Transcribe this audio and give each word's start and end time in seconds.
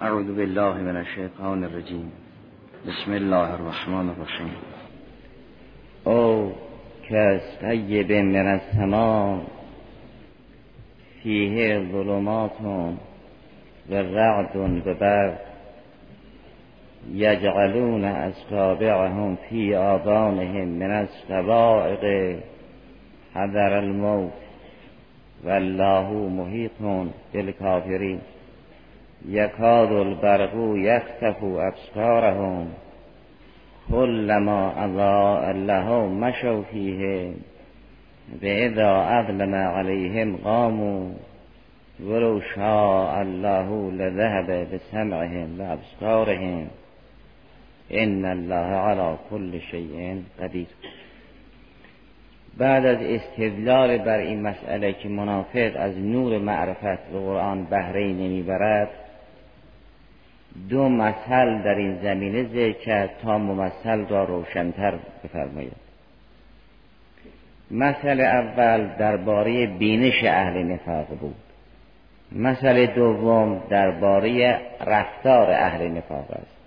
اعوذ 0.00 0.36
بالله 0.36 0.74
من 0.74 0.96
الشیطان 0.96 1.64
الرجیم. 1.64 2.12
بسم 2.86 3.12
الله 3.12 3.52
الرحمن 3.54 4.08
الرحیم. 4.08 4.54
او 6.04 6.52
کس 7.08 7.58
طیب 7.60 8.12
من 8.12 8.46
السماء 8.46 9.38
فیه 11.22 11.80
ظلمات 11.92 12.60
و 13.90 13.94
رعد 13.94 14.56
و 14.56 14.94
برد 14.94 15.40
یجعلون 17.14 18.04
اصابعهم 18.04 19.36
فی 19.36 19.74
آذانهم 19.74 20.68
من 20.68 20.90
الصواعق 20.90 22.04
حذر 23.34 23.72
الموت. 23.72 24.32
والله 25.44 26.10
محیط 26.12 26.70
بالکافرین. 27.32 28.20
یکاد 29.26 29.92
البرق 29.92 30.54
یختف 30.76 31.44
ابصارهم 31.44 32.68
كلما 33.90 34.72
اضاء 34.84 35.52
لهم 35.52 36.20
مشوا 36.20 36.62
فیه 36.62 37.32
و 38.42 38.46
اذا 38.46 38.90
اظلم 38.90 39.54
علیهم 39.54 40.36
قاموا 40.36 41.10
ولو 42.00 42.40
شاء 42.40 43.20
الله 43.20 43.90
لذهب 43.92 44.74
بسمعهم 44.74 45.60
و 45.60 45.72
ابصارهم 45.72 46.66
ان 47.90 48.24
الله 48.24 48.76
على 48.76 49.16
كل 49.30 49.60
شيء 49.60 50.22
قدیر. 50.40 50.66
بعد 52.58 52.86
از 52.86 52.98
استدلال 53.02 53.98
بر 53.98 54.18
این 54.18 54.42
مسئله 54.42 54.92
که 54.92 55.08
منافق 55.08 55.72
از 55.76 55.98
نور 55.98 56.38
معرفت 56.38 57.12
و 57.14 57.18
قرآن 57.18 57.64
بهره 57.64 58.06
نمی‌برد 58.06 58.88
دو 60.70 60.88
مثل 60.88 61.62
در 61.62 61.74
این 61.74 61.98
زمینه 62.02 62.44
ذکر 62.44 63.06
تا 63.06 63.38
ممثل 63.38 64.06
را 64.06 64.24
روشنتر 64.24 64.94
بفرماید. 65.24 65.72
مثل 67.70 68.20
اول 68.20 68.86
درباره 68.98 69.66
بینش 69.66 70.24
اهل 70.24 70.62
نفاق 70.62 71.06
بود. 71.06 71.34
مثل 72.32 72.86
دوم 72.86 73.62
درباره 73.70 74.60
رفتار 74.86 75.50
اهل 75.50 75.88
نفاق 75.88 76.30
است. 76.30 76.58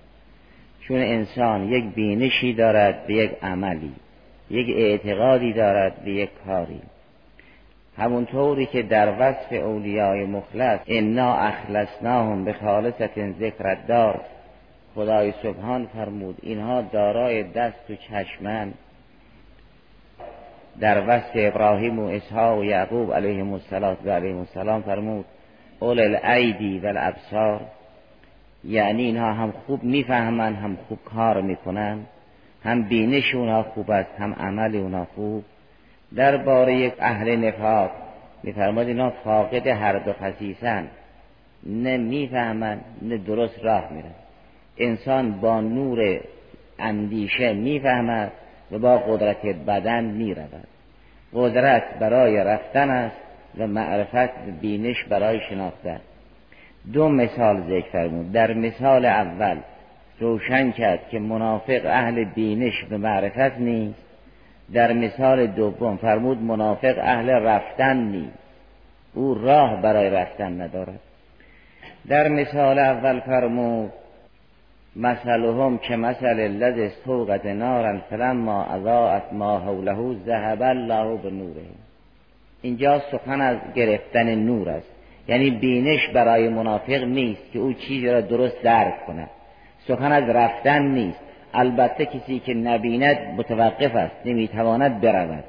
چون 0.82 0.98
انسان 0.98 1.70
یک 1.70 1.94
بینشی 1.94 2.54
دارد 2.54 3.08
به 3.08 3.14
یک 3.14 3.32
عملی 3.44 3.92
یک 4.50 4.76
اعتقادی 4.78 5.54
دارد 5.54 6.04
به 6.06 6.12
یک 6.12 6.30
کاری. 6.46 6.82
همونطوری 8.02 8.66
که 8.66 8.82
در 8.82 9.14
وصف 9.20 9.54
اولیای 9.54 10.26
مخلص 10.26 10.80
انا 10.88 11.36
اخلصناهم 11.36 12.46
به 12.46 12.54
خالصت 12.54 13.32
ذکرت 13.32 13.88
دار 13.88 14.22
خدای 14.96 15.34
سبحان 15.44 15.86
فرمود 15.86 16.38
اینها 16.42 16.82
دارای 16.82 17.44
دست 17.44 17.90
و 17.90 17.96
چشمن. 17.96 18.74
در 20.80 21.04
وصف 21.08 21.32
ابراهیم 21.36 22.00
و 22.00 22.08
اسحاق 22.08 22.60
و 22.60 22.64
یعقوب 22.64 23.14
علیهم 23.14 23.54
السلام 23.54 23.98
و 24.06 24.10
علیهم 24.10 24.40
السلام 24.40 24.82
فرمود 24.82 25.26
اول 25.80 26.00
الایدی 26.00 26.80
و 26.80 26.88
الابصار. 26.88 27.62
یعنی 28.64 29.04
اینها 29.04 29.34
هم 29.34 29.52
خوب 29.52 29.84
می‌فهمند 29.84 30.56
هم 30.56 30.78
خوب 30.88 31.00
کار 31.06 31.42
می‌کنن 31.42 32.00
هم 32.64 32.84
بینش 32.84 33.36
اونها 33.36 33.64
خوب 33.64 33.92
است 33.92 34.20
هم 34.20 34.34
عمل 34.34 34.76
اونها 34.76 35.08
خوب. 35.16 35.44
درباره 36.16 36.76
یک 36.76 36.94
اهل 37.00 37.36
نفاق. 37.36 37.92
میفرماد 38.44 38.88
اینا 38.88 39.10
فاقد 39.10 39.68
هر 39.68 40.00
دو 40.00 40.14
خصیصن 40.14 40.88
نه 41.66 41.98
می‌فهمن 41.98 42.80
نه 43.02 43.18
درست 43.18 43.60
راه 43.64 43.94
میرن. 43.94 44.14
انسان 44.78 45.32
با 45.32 45.62
نور 45.62 46.20
اندیشه 46.80 47.54
می‌فهمد 47.54 48.32
و 48.72 48.80
با 48.80 48.98
قدرت 48.98 49.46
بدن 49.46 50.04
می‌رود. 50.04 50.68
قدرت 51.34 51.84
برای 52.00 52.38
رفتن 52.38 52.90
است 52.90 53.18
و 53.58 53.68
معرفت 53.68 54.46
بینش 54.62 55.04
برای 55.04 55.40
شناختن. 55.50 56.00
دو 56.94 57.10
مثال 57.10 57.62
ذکر 57.62 57.90
فرمود. 57.92 58.32
در 58.32 58.54
مثال 58.54 59.06
اول 59.06 59.58
روشن 60.20 60.72
کرد 60.72 61.10
که 61.10 61.20
منافق 61.20 61.82
اهل 61.86 62.24
بینش 62.24 62.84
به 62.90 62.98
معرفت 62.98 63.60
نیست. 63.60 64.11
در 64.74 64.94
مثال 64.94 65.48
دوم 65.48 65.98
فرمود 65.98 66.38
منافق 66.42 66.98
اهل 66.98 67.30
رفتن 67.30 67.98
نیست. 67.98 68.38
او 69.14 69.34
راه 69.34 69.82
برای 69.82 70.10
رفتن 70.10 70.62
ندارد. 70.62 71.00
در 72.08 72.28
مثال 72.28 72.80
اول 72.80 73.20
فرمود 73.20 73.92
مثلهم 74.96 75.78
که 75.78 75.96
مثل 75.96 76.26
الذ 76.26 76.80
استوقد 76.80 77.48
نارا 77.48 78.00
فلما 78.10 78.64
اضاءت 78.64 79.34
ما 79.34 79.60
حوله 79.60 80.16
ذهب 80.26 80.62
الله 80.62 81.18
به 81.18 81.30
نوره 81.32 81.62
اینجا 82.62 83.02
سخن 83.12 83.42
از 83.42 83.58
گرفتن 83.76 84.36
نور 84.36 84.70
است. 84.70 84.88
یعنی 85.28 85.50
بینش 85.50 86.08
برای 86.08 86.50
منافق 86.50 87.04
نیست 87.04 87.52
که 87.54 87.60
او 87.60 87.74
چیزی 87.74 88.08
را 88.08 88.22
درست 88.22 88.62
درک 88.64 89.06
کند. 89.06 89.30
سخن 89.88 90.12
از 90.12 90.30
رفتن 90.30 90.82
نیست. 90.82 91.20
البته 91.54 92.06
کسی 92.06 92.40
که 92.40 92.54
نبیند 92.54 93.18
متوقف 93.38 93.96
است 93.96 94.16
نمی‌تواند 94.26 95.02
برود. 95.02 95.44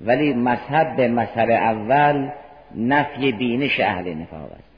ولی 0.00 0.34
مذهب 0.34 0.96
به 0.96 1.08
مثل 1.08 1.50
اول 1.50 2.28
نفی 2.76 3.32
بینش 3.32 3.80
اهل 3.80 4.14
نفاق 4.14 4.52
است. 4.52 4.68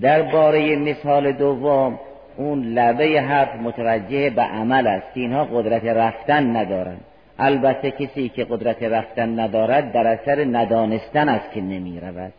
درباره 0.00 0.76
مثال 0.76 1.32
دوم 1.32 1.98
اون 2.36 2.62
لبه 2.62 3.20
حرف 3.20 3.54
متوجه 3.62 4.30
به 4.30 4.42
عمل 4.42 4.86
است. 4.86 5.06
اینها 5.14 5.44
قدرت 5.44 5.84
رفتن 5.84 6.56
ندارند 6.56 7.00
البته 7.38 7.90
کسی 7.90 8.28
که 8.28 8.44
قدرت 8.44 8.82
رفتن 8.82 9.40
ندارد 9.40 9.92
در 9.92 10.06
اثر 10.06 10.44
ندانستن 10.44 11.28
است 11.28 11.52
که 11.52 11.60
نمی 11.60 12.00
رود 12.00 12.32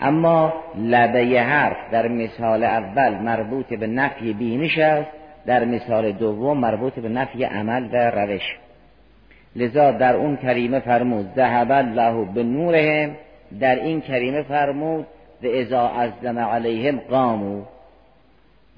اما 0.00 0.52
لبه 0.78 1.42
حرف 1.42 1.76
در 1.92 2.08
مثال 2.08 2.64
اول 2.64 3.14
مربوط 3.14 3.66
به 3.66 3.86
نفی 3.86 4.32
بینش 4.32 4.78
است. 4.78 5.10
در 5.46 5.64
مثال 5.64 6.12
دوم 6.12 6.58
مربوط 6.58 6.94
به 6.94 7.08
نفی 7.08 7.44
عمل 7.44 7.88
و 7.92 8.10
روش. 8.10 8.56
لذا 9.56 9.90
در 9.90 10.14
اون 10.16 10.36
کریمه 10.36 10.80
فرمود 10.80 11.32
ذهب 11.36 11.70
الله 11.70 12.24
به 12.24 12.42
نورهم 12.42 13.16
در 13.60 13.74
این 13.74 14.00
کریمه 14.00 14.42
فرمود 14.42 15.06
و 15.42 15.46
ازا 15.46 15.88
ازدم 15.88 16.38
علیهم 16.38 16.98
قامو 16.98 17.62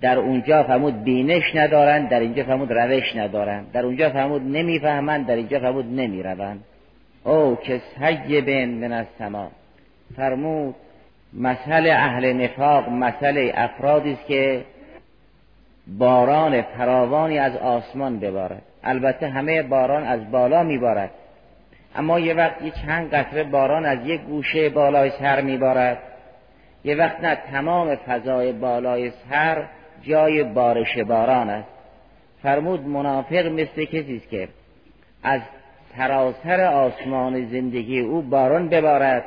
در 0.00 0.18
اونجا 0.18 0.62
فرمود 0.62 1.04
بینش 1.04 1.54
ندارند 1.54 2.08
در 2.08 2.20
اینجا 2.20 2.44
فرمود 2.44 2.72
روش 2.72 3.16
ندارند. 3.16 3.72
در 3.72 3.84
اونجا 3.84 4.10
فرمود 4.10 4.42
نمی‌فهمند 4.42 5.26
در 5.26 5.36
اینجا 5.36 5.58
فرمود 5.58 5.86
نمی‌روند. 5.86 6.64
او 7.24 7.56
که 7.56 7.80
سیبن 7.98 8.68
من 8.68 8.92
از 8.92 9.06
سما 9.18 9.50
فرمود 10.16 10.74
مسئله 11.32 11.92
اهل 11.92 12.32
نفاق 12.32 12.88
مسئله 12.88 13.52
افرادی 13.54 14.12
است 14.12 14.26
که 14.26 14.64
باران 15.86 16.62
فراوانی 16.62 17.38
از 17.38 17.56
آسمان 17.56 18.18
ببارد. 18.18 18.62
البته 18.84 19.28
همه 19.28 19.62
باران 19.62 20.04
از 20.04 20.30
بالا 20.30 20.62
میبارد. 20.62 21.10
اما 21.96 22.20
یه 22.20 22.34
وقت 22.34 22.62
یه 22.62 22.70
چند 22.70 23.14
قطره 23.14 23.44
باران 23.44 23.86
از 23.86 23.98
یک 24.06 24.20
گوشه 24.20 24.68
بالای 24.68 25.10
سر 25.10 25.40
میبارد. 25.40 25.98
یه 26.84 26.94
وقت 26.94 27.20
نه 27.20 27.34
تمام 27.34 27.94
فضای 27.94 28.52
بالای 28.52 29.12
سر 29.30 29.64
جای 30.02 30.44
بارش 30.44 30.98
باران 30.98 31.50
است. 31.50 31.68
فرمود 32.42 32.86
منافق 32.86 33.46
مثل 33.46 33.84
کسی 33.84 34.16
است 34.16 34.28
که 34.28 34.48
از 35.22 35.40
سراسر 35.96 36.60
آسمان 36.60 37.50
زندگی 37.50 38.00
او 38.00 38.22
باران 38.22 38.68
ببارد 38.68 39.24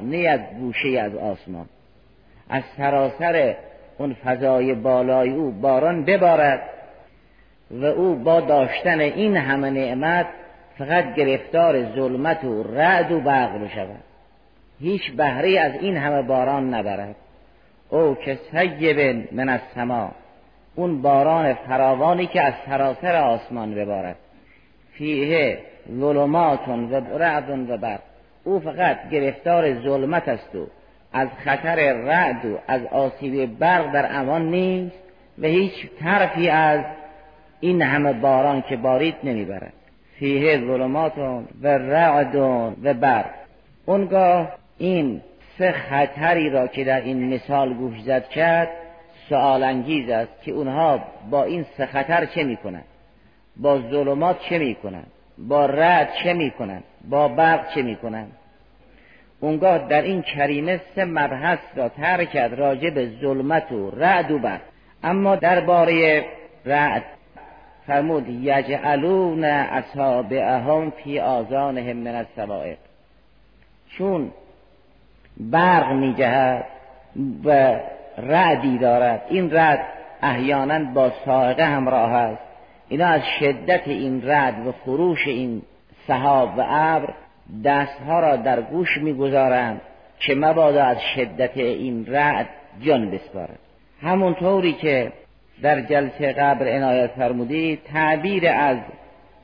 نه 0.00 0.16
از 0.16 0.40
گوشه 0.60 1.00
از 1.00 1.14
آسمان. 1.14 1.66
از 2.50 2.62
سراسر 2.76 3.56
اون 3.98 4.16
فضای 4.24 4.74
بالای 4.74 5.30
او 5.30 5.50
باران 5.50 6.04
ببارد 6.04 6.62
و 7.70 7.84
او 7.84 8.14
با 8.14 8.40
داشتن 8.40 9.00
این 9.00 9.36
همه 9.36 9.70
نعمت 9.70 10.26
فقط 10.78 11.14
گرفتار 11.14 11.94
ظلمت 11.94 12.44
و 12.44 12.62
رعد 12.62 13.12
و 13.12 13.20
برق 13.20 13.64
بشود 13.64 14.04
هیچ 14.80 15.12
بهره 15.12 15.60
از 15.60 15.72
این 15.80 15.96
همه 15.96 16.22
باران 16.22 16.74
نبرد. 16.74 17.14
او 17.90 18.14
که 18.14 18.38
سیب 18.52 19.26
من 19.32 19.48
از 19.48 19.60
سما 19.74 20.12
اون 20.74 21.02
باران 21.02 21.54
فراوانی 21.54 22.26
که 22.26 22.42
از 22.42 22.54
سراسر 22.66 23.16
آسمان 23.16 23.74
ببارد. 23.74 24.16
فیه 24.92 25.58
ظلمات 26.00 26.68
و 26.68 27.00
رعد 27.18 27.70
و 27.70 27.76
برق. 27.76 28.00
او 28.44 28.60
فقط 28.60 29.10
گرفتار 29.10 29.74
ظلمت 29.74 30.28
است 30.28 30.54
و 30.54 30.66
از 31.14 31.28
خطر 31.44 31.92
رعد 31.92 32.44
و 32.44 32.58
از 32.68 32.86
آسیب 32.86 33.58
برق 33.58 33.92
در 33.92 34.18
امان 34.18 34.50
نیست 34.50 34.96
و 35.38 35.46
هیچ 35.46 35.72
طرفی 36.00 36.48
از 36.48 36.80
این 37.60 37.82
همه 37.82 38.12
باران 38.12 38.62
که 38.62 38.76
بارید 38.76 39.14
نمی‌برد. 39.24 39.72
فیه 40.18 40.58
ظلمات 40.58 41.18
و 41.62 41.66
رعد 41.66 42.34
و 42.82 42.94
برق. 42.94 43.30
اونگاه 43.86 44.52
این 44.78 45.20
سه 45.58 45.72
خطری 45.72 46.50
را 46.50 46.66
که 46.66 46.84
در 46.84 47.00
این 47.00 47.34
مثال 47.34 47.74
گوش 47.74 48.00
زد 48.00 48.28
کرد 48.28 48.68
سوال 49.28 49.62
انگیز 49.62 50.10
است 50.10 50.42
که 50.42 50.52
اونها 50.52 51.00
با 51.30 51.44
این 51.44 51.66
سه 51.76 51.86
خطر 51.86 52.26
چه 52.26 52.44
می‌کنند؟ 52.44 52.84
با 53.56 53.78
ظلمات 53.78 54.40
چه 54.40 54.58
می‌کنند؟ 54.58 55.06
با 55.38 55.66
رد 55.66 56.12
چه 56.22 56.32
می‌کنند؟ 56.32 56.84
با 57.08 57.28
برق 57.28 57.74
چه 57.74 57.82
می‌کنند؟ 57.82 58.32
اونگاه 59.44 59.88
در 59.88 60.02
این 60.02 60.22
کریمه 60.22 60.80
سه 60.94 61.04
مبحث 61.04 61.58
را 61.76 61.88
ترک 61.88 62.30
کرد 62.30 62.54
راجع 62.54 62.90
به 62.90 63.10
ظلمت 63.20 63.72
و 63.72 63.90
رعد 63.90 64.30
و 64.30 64.38
برق 64.38 64.60
اما 65.02 65.36
درباره 65.36 66.24
رعد 66.66 67.02
فرمود 67.86 68.28
یجعلون 68.28 69.44
اصابعهم 69.44 70.90
فی 70.90 71.20
آذانهم 71.20 71.96
من 71.96 72.14
السوائق. 72.14 72.76
چون 73.88 74.30
برق 75.36 75.92
میجهد 75.92 76.64
و 77.44 77.80
رعدی 78.18 78.78
دارد 78.78 79.22
این 79.28 79.50
رعد 79.50 79.80
احیانا 80.22 80.92
با 80.92 81.12
سائقه 81.24 81.64
همراه 81.64 82.12
است. 82.12 82.42
اینا 82.88 83.06
از 83.06 83.22
شدت 83.40 83.88
این 83.88 84.22
رعد 84.22 84.66
و 84.66 84.72
خروش 84.72 85.26
این 85.26 85.62
صحاب 86.06 86.58
و 86.58 86.64
ابر 86.68 87.14
دستها 87.64 88.20
را 88.20 88.36
در 88.36 88.60
گوش 88.60 88.98
می‌گذارند 88.98 89.80
که 90.18 90.34
مبادا 90.34 90.84
از 90.84 90.96
شدت 91.14 91.56
این 91.56 92.06
رعد 92.06 92.48
جان 92.80 93.10
بسپارد. 93.10 93.58
همونطوری 94.02 94.72
که 94.72 95.12
در 95.62 95.80
جلسه 95.80 96.32
قبر 96.32 96.68
عنایت 96.68 97.10
فرمودی 97.10 97.78
تعبیر 97.92 98.48
از 98.48 98.78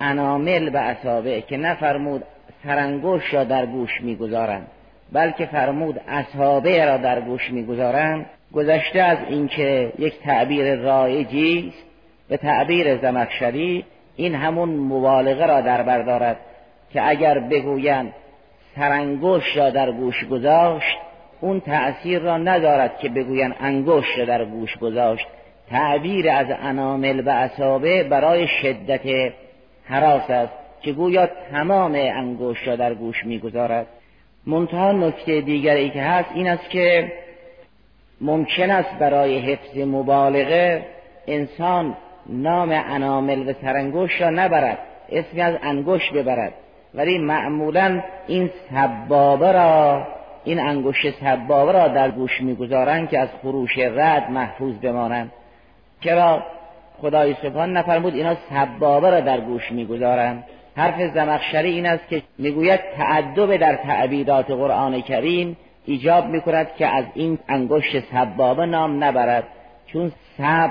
انامل 0.01 0.71
و 0.75 0.77
اصابع 0.77 1.41
که 1.41 1.57
نفرمود 1.57 2.23
سرانگشت 2.65 3.35
را 3.35 3.45
در 3.45 3.67
گوش 3.67 4.01
می‌گذارند 4.01 4.67
بلکه 5.13 5.47
فرمود 5.47 6.01
اصابع 6.09 6.85
را 6.85 6.97
در 6.97 7.21
گوش 7.21 7.51
می‌گذارند 7.51 8.27
گذشته 8.53 9.01
از 9.01 9.19
اینکه 9.29 9.93
یک 9.99 10.19
تعبیر 10.19 10.75
رایجی 10.75 11.69
است. 11.69 11.87
به 12.29 12.37
تعبیر 12.37 12.97
زمخشری 12.97 13.85
این 14.17 14.35
همون 14.35 14.69
مبالغه 14.69 15.47
را 15.47 15.61
در 15.61 15.83
بردارد 15.83 16.37
که 16.93 17.09
اگر 17.09 17.39
بگویند 17.39 18.13
سرانگشت 18.77 19.57
را 19.57 19.71
در 19.71 19.93
گوش 19.93 20.25
گذاشت 20.25 20.99
اون 21.41 21.61
تأثیر 21.61 22.19
را 22.19 22.39
ندارد 22.39 22.99
که 22.99 23.09
بگویند 23.09 23.57
انگشت 23.61 24.19
را 24.19 24.25
در 24.25 24.45
گوش 24.45 24.77
گذاشت. 24.77 25.27
تعبیر 25.71 26.31
از 26.31 26.47
انامل 26.63 27.23
و 27.27 27.31
اصابه 27.31 28.05
برای 28.05 28.47
شدت 28.63 29.33
حراس 29.85 30.31
است 30.31 30.53
که 30.83 30.93
گویا 30.93 31.29
تمام 31.51 31.93
انگشت 31.95 32.69
را 32.69 32.77
در 32.77 32.95
گوش 32.95 33.25
می‌گذارد. 33.25 33.87
منتها 34.47 34.93
نکته 34.93 35.41
دیگری 35.41 35.91
که 35.91 36.03
هست 36.03 36.29
این 36.35 36.49
است 36.49 36.71
که 36.71 37.13
ممکن 38.21 38.71
است 38.71 38.99
برای 38.99 39.39
حفظ 39.39 39.79
مبالغه 39.79 40.87
انسان 41.27 41.97
نام 42.27 42.71
انامل 42.73 43.49
و 43.49 43.53
سرانگشت 43.63 44.23
را 44.23 44.31
نبرد 44.31 44.79
اسمی 45.13 45.41
از 45.41 45.55
انگشت 45.63 46.13
ببرد. 46.13 46.55
ولی 46.95 47.19
معمولا 47.19 48.03
این 48.27 48.51
سبابه 48.71 49.53
را 49.53 50.03
این 50.45 50.61
انگشت 50.61 51.11
سبابه 51.11 51.73
را 51.73 51.89
در 51.89 52.11
گوش 52.11 52.41
می‌گذارند 52.41 53.09
که 53.09 53.19
از 53.19 53.29
خروش 53.43 53.79
رد 53.79 54.31
محفوظ 54.31 54.75
بمانند. 54.75 55.33
چرا؟ 56.01 56.43
خدای 57.01 57.35
سبحان 57.43 57.77
نفرمود 57.77 58.15
اینا 58.15 58.37
سبابه 58.51 59.11
را 59.11 59.21
در 59.21 59.41
گوش 59.41 59.73
می‌گذارند 59.73 60.45
حرف 60.77 61.15
زمخشری 61.15 61.71
این 61.71 61.87
است 61.87 62.09
که 62.09 62.23
می‌گوید 62.39 62.81
تعدب 62.97 63.57
در 63.57 63.77
تعبیدات 63.77 64.51
قرآن 64.51 65.01
کریم 65.01 65.57
ایجاب 65.85 66.27
می‌کند 66.27 66.75
که 66.79 66.87
از 66.87 67.05
این 67.15 67.39
انگشت 67.49 68.01
سبابه 68.13 68.67
نام 68.67 69.05
نبرد. 69.05 69.45
چون 69.87 70.13
سب 70.39 70.71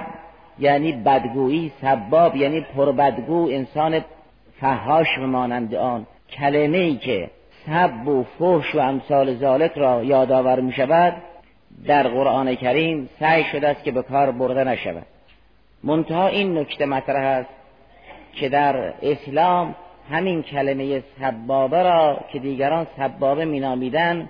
یعنی 0.59 0.91
بدگویی 0.91 1.71
سباب 1.81 2.35
یعنی 2.35 2.65
پربدگو 2.75 3.49
انسان 3.51 4.01
فهاش 4.61 5.17
مانند 5.17 5.75
آن. 5.75 6.05
کلمه 6.31 6.77
ای 6.77 6.95
که 6.95 7.29
سب 7.65 8.07
و 8.07 8.23
فحش 8.23 8.75
و 8.75 8.79
امثال 8.79 9.35
ذالک 9.35 9.71
را 9.75 10.03
یادآور 10.03 10.59
می 10.59 10.73
شود 10.73 11.13
در 11.85 12.07
قرآن 12.07 12.55
کریم 12.55 13.09
سعی 13.19 13.43
شده 13.43 13.67
است 13.67 13.83
که 13.83 13.91
به 13.91 14.01
کار 14.01 14.31
برده 14.31 14.63
نشود. 14.63 15.05
منتها 15.83 16.27
این 16.27 16.57
نکته 16.57 16.85
مطرح 16.85 17.23
است 17.23 17.49
که 18.33 18.49
در 18.49 18.93
اسلام 19.01 19.75
همین 20.11 20.43
کلمه 20.43 21.03
سبابه 21.19 21.83
را 21.83 22.19
که 22.31 22.39
دیگران 22.39 22.87
سبابه 22.97 23.45
مینامیدن 23.45 24.29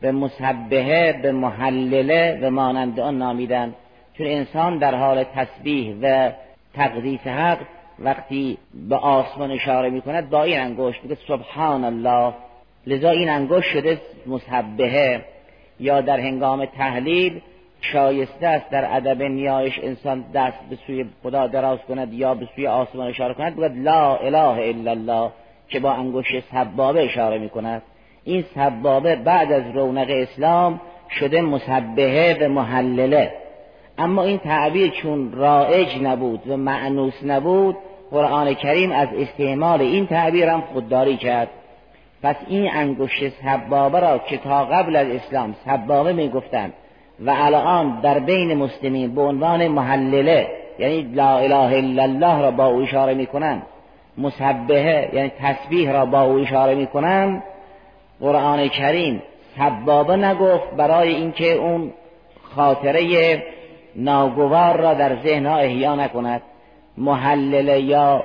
به 0.00 0.12
مسبهه 0.12 1.20
به 1.22 1.32
محلله 1.32 2.38
و 2.42 2.50
مانند 2.50 3.00
آن 3.00 3.18
نامیدن. 3.18 3.74
چون 4.18 4.26
انسان 4.26 4.78
در 4.78 4.94
حال 4.94 5.24
تسبیح 5.24 5.96
و 6.02 6.30
تقدیس 6.74 7.20
حق 7.20 7.58
وقتی 8.00 8.58
به 8.88 8.96
آسمان 8.96 9.50
اشاره 9.50 9.90
می 9.90 10.00
کند 10.00 10.30
با 10.30 10.42
این 10.42 10.60
انگشت 10.60 11.02
میگه 11.02 11.16
سبحان 11.28 11.84
الله 11.84 12.34
لذا 12.86 13.10
این 13.10 13.28
انگشت 13.28 13.70
شده 13.72 14.00
مسبهه 14.26 15.24
یا 15.80 16.00
در 16.00 16.20
هنگام 16.20 16.64
تحلیل 16.64 17.40
شایسته 17.80 18.46
است 18.46 18.70
در 18.70 18.96
ادب 18.96 19.22
نیایش 19.22 19.78
انسان 19.82 20.24
دست 20.34 20.58
به 20.70 20.78
سوی 20.86 21.04
خدا 21.22 21.46
دراز 21.46 21.78
کند 21.88 22.12
یا 22.12 22.34
به 22.34 22.48
سوی 22.54 22.66
آسمان 22.66 23.06
اشاره 23.06 23.34
کند 23.34 23.52
بگوید 23.52 23.76
لا 23.76 24.16
اله 24.16 24.68
الا 24.68 24.90
الله 24.90 25.30
که 25.68 25.80
با 25.80 25.92
انگشت 25.92 26.40
سبابه 26.52 27.04
اشاره 27.04 27.38
می 27.38 27.48
کند 27.48 27.82
این 28.24 28.44
سبابه 28.54 29.16
بعد 29.16 29.52
از 29.52 29.62
رونق 29.74 30.10
اسلام 30.10 30.80
شده 31.20 31.40
مسبهه 31.40 32.38
و 32.40 32.48
محلله. 32.48 33.32
اما 33.98 34.22
این 34.22 34.38
تعبیر 34.38 34.90
چون 34.90 35.32
رائج 35.32 36.02
نبود 36.02 36.48
و 36.48 36.56
معنوس 36.56 37.24
نبود 37.24 37.76
قرآن 38.10 38.54
کریم 38.54 38.92
از 38.92 39.08
استعمال 39.18 39.80
این 39.80 40.06
تعبیر 40.06 40.48
هم 40.48 40.60
خودداری 40.60 41.16
کرد. 41.16 41.48
پس 42.22 42.36
این 42.48 42.70
انگشت 42.72 43.28
سبابه 43.28 44.00
را 44.00 44.18
که 44.18 44.36
تا 44.36 44.64
قبل 44.64 44.96
از 44.96 45.06
اسلام 45.06 45.54
سبابه 45.64 46.12
می 46.12 46.28
گفتند 46.28 46.72
و 47.20 47.30
الان 47.30 48.00
در 48.00 48.18
بین 48.18 48.54
مسلمین 48.54 49.14
به 49.14 49.22
عنوان 49.22 49.68
محلله 49.68 50.48
یعنی 50.78 51.02
لا 51.02 51.38
اله 51.38 51.76
الا 51.76 52.02
الله 52.02 52.40
را 52.40 52.50
با 52.50 52.66
او 52.66 52.82
اشاره 52.82 53.14
می 53.14 53.26
کنند 53.26 53.62
مسبهه 54.18 55.10
یعنی 55.12 55.32
تسبیح 55.40 55.92
را 55.92 56.06
با 56.06 56.22
او 56.22 56.38
اشاره 56.38 56.74
می 56.74 56.86
کنند 56.86 57.42
قرآن 58.20 58.68
کریم 58.68 59.22
سبابه 59.58 60.16
نگفت 60.16 60.70
برای 60.76 61.14
اینکه 61.14 61.52
اون 61.52 61.92
خاطره 62.42 63.42
ناگوار 63.96 64.76
را 64.76 64.94
در 64.94 65.16
ذهن 65.22 65.46
ها 65.46 65.56
احیا 65.56 65.94
نکند. 65.94 66.42
محلله 67.00 67.80
یا 67.80 68.24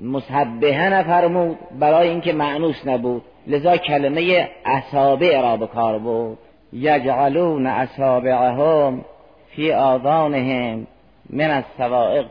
مسبهه 0.00 0.88
نفرمود 0.88 1.58
برای 1.78 2.08
اینکه 2.08 2.32
معنوس 2.32 2.86
نبود. 2.86 3.22
لذا 3.46 3.76
کلمه 3.76 4.48
اصابع 4.64 5.40
را 5.40 5.56
به 5.56 5.66
کار 5.66 5.98
بود 5.98 6.38
یجعلون 6.72 7.66
اصابعهم 7.66 9.04
فی 9.50 9.72
آذانهم 9.72 10.86
من 11.30 11.50
السوائق. 11.50 12.26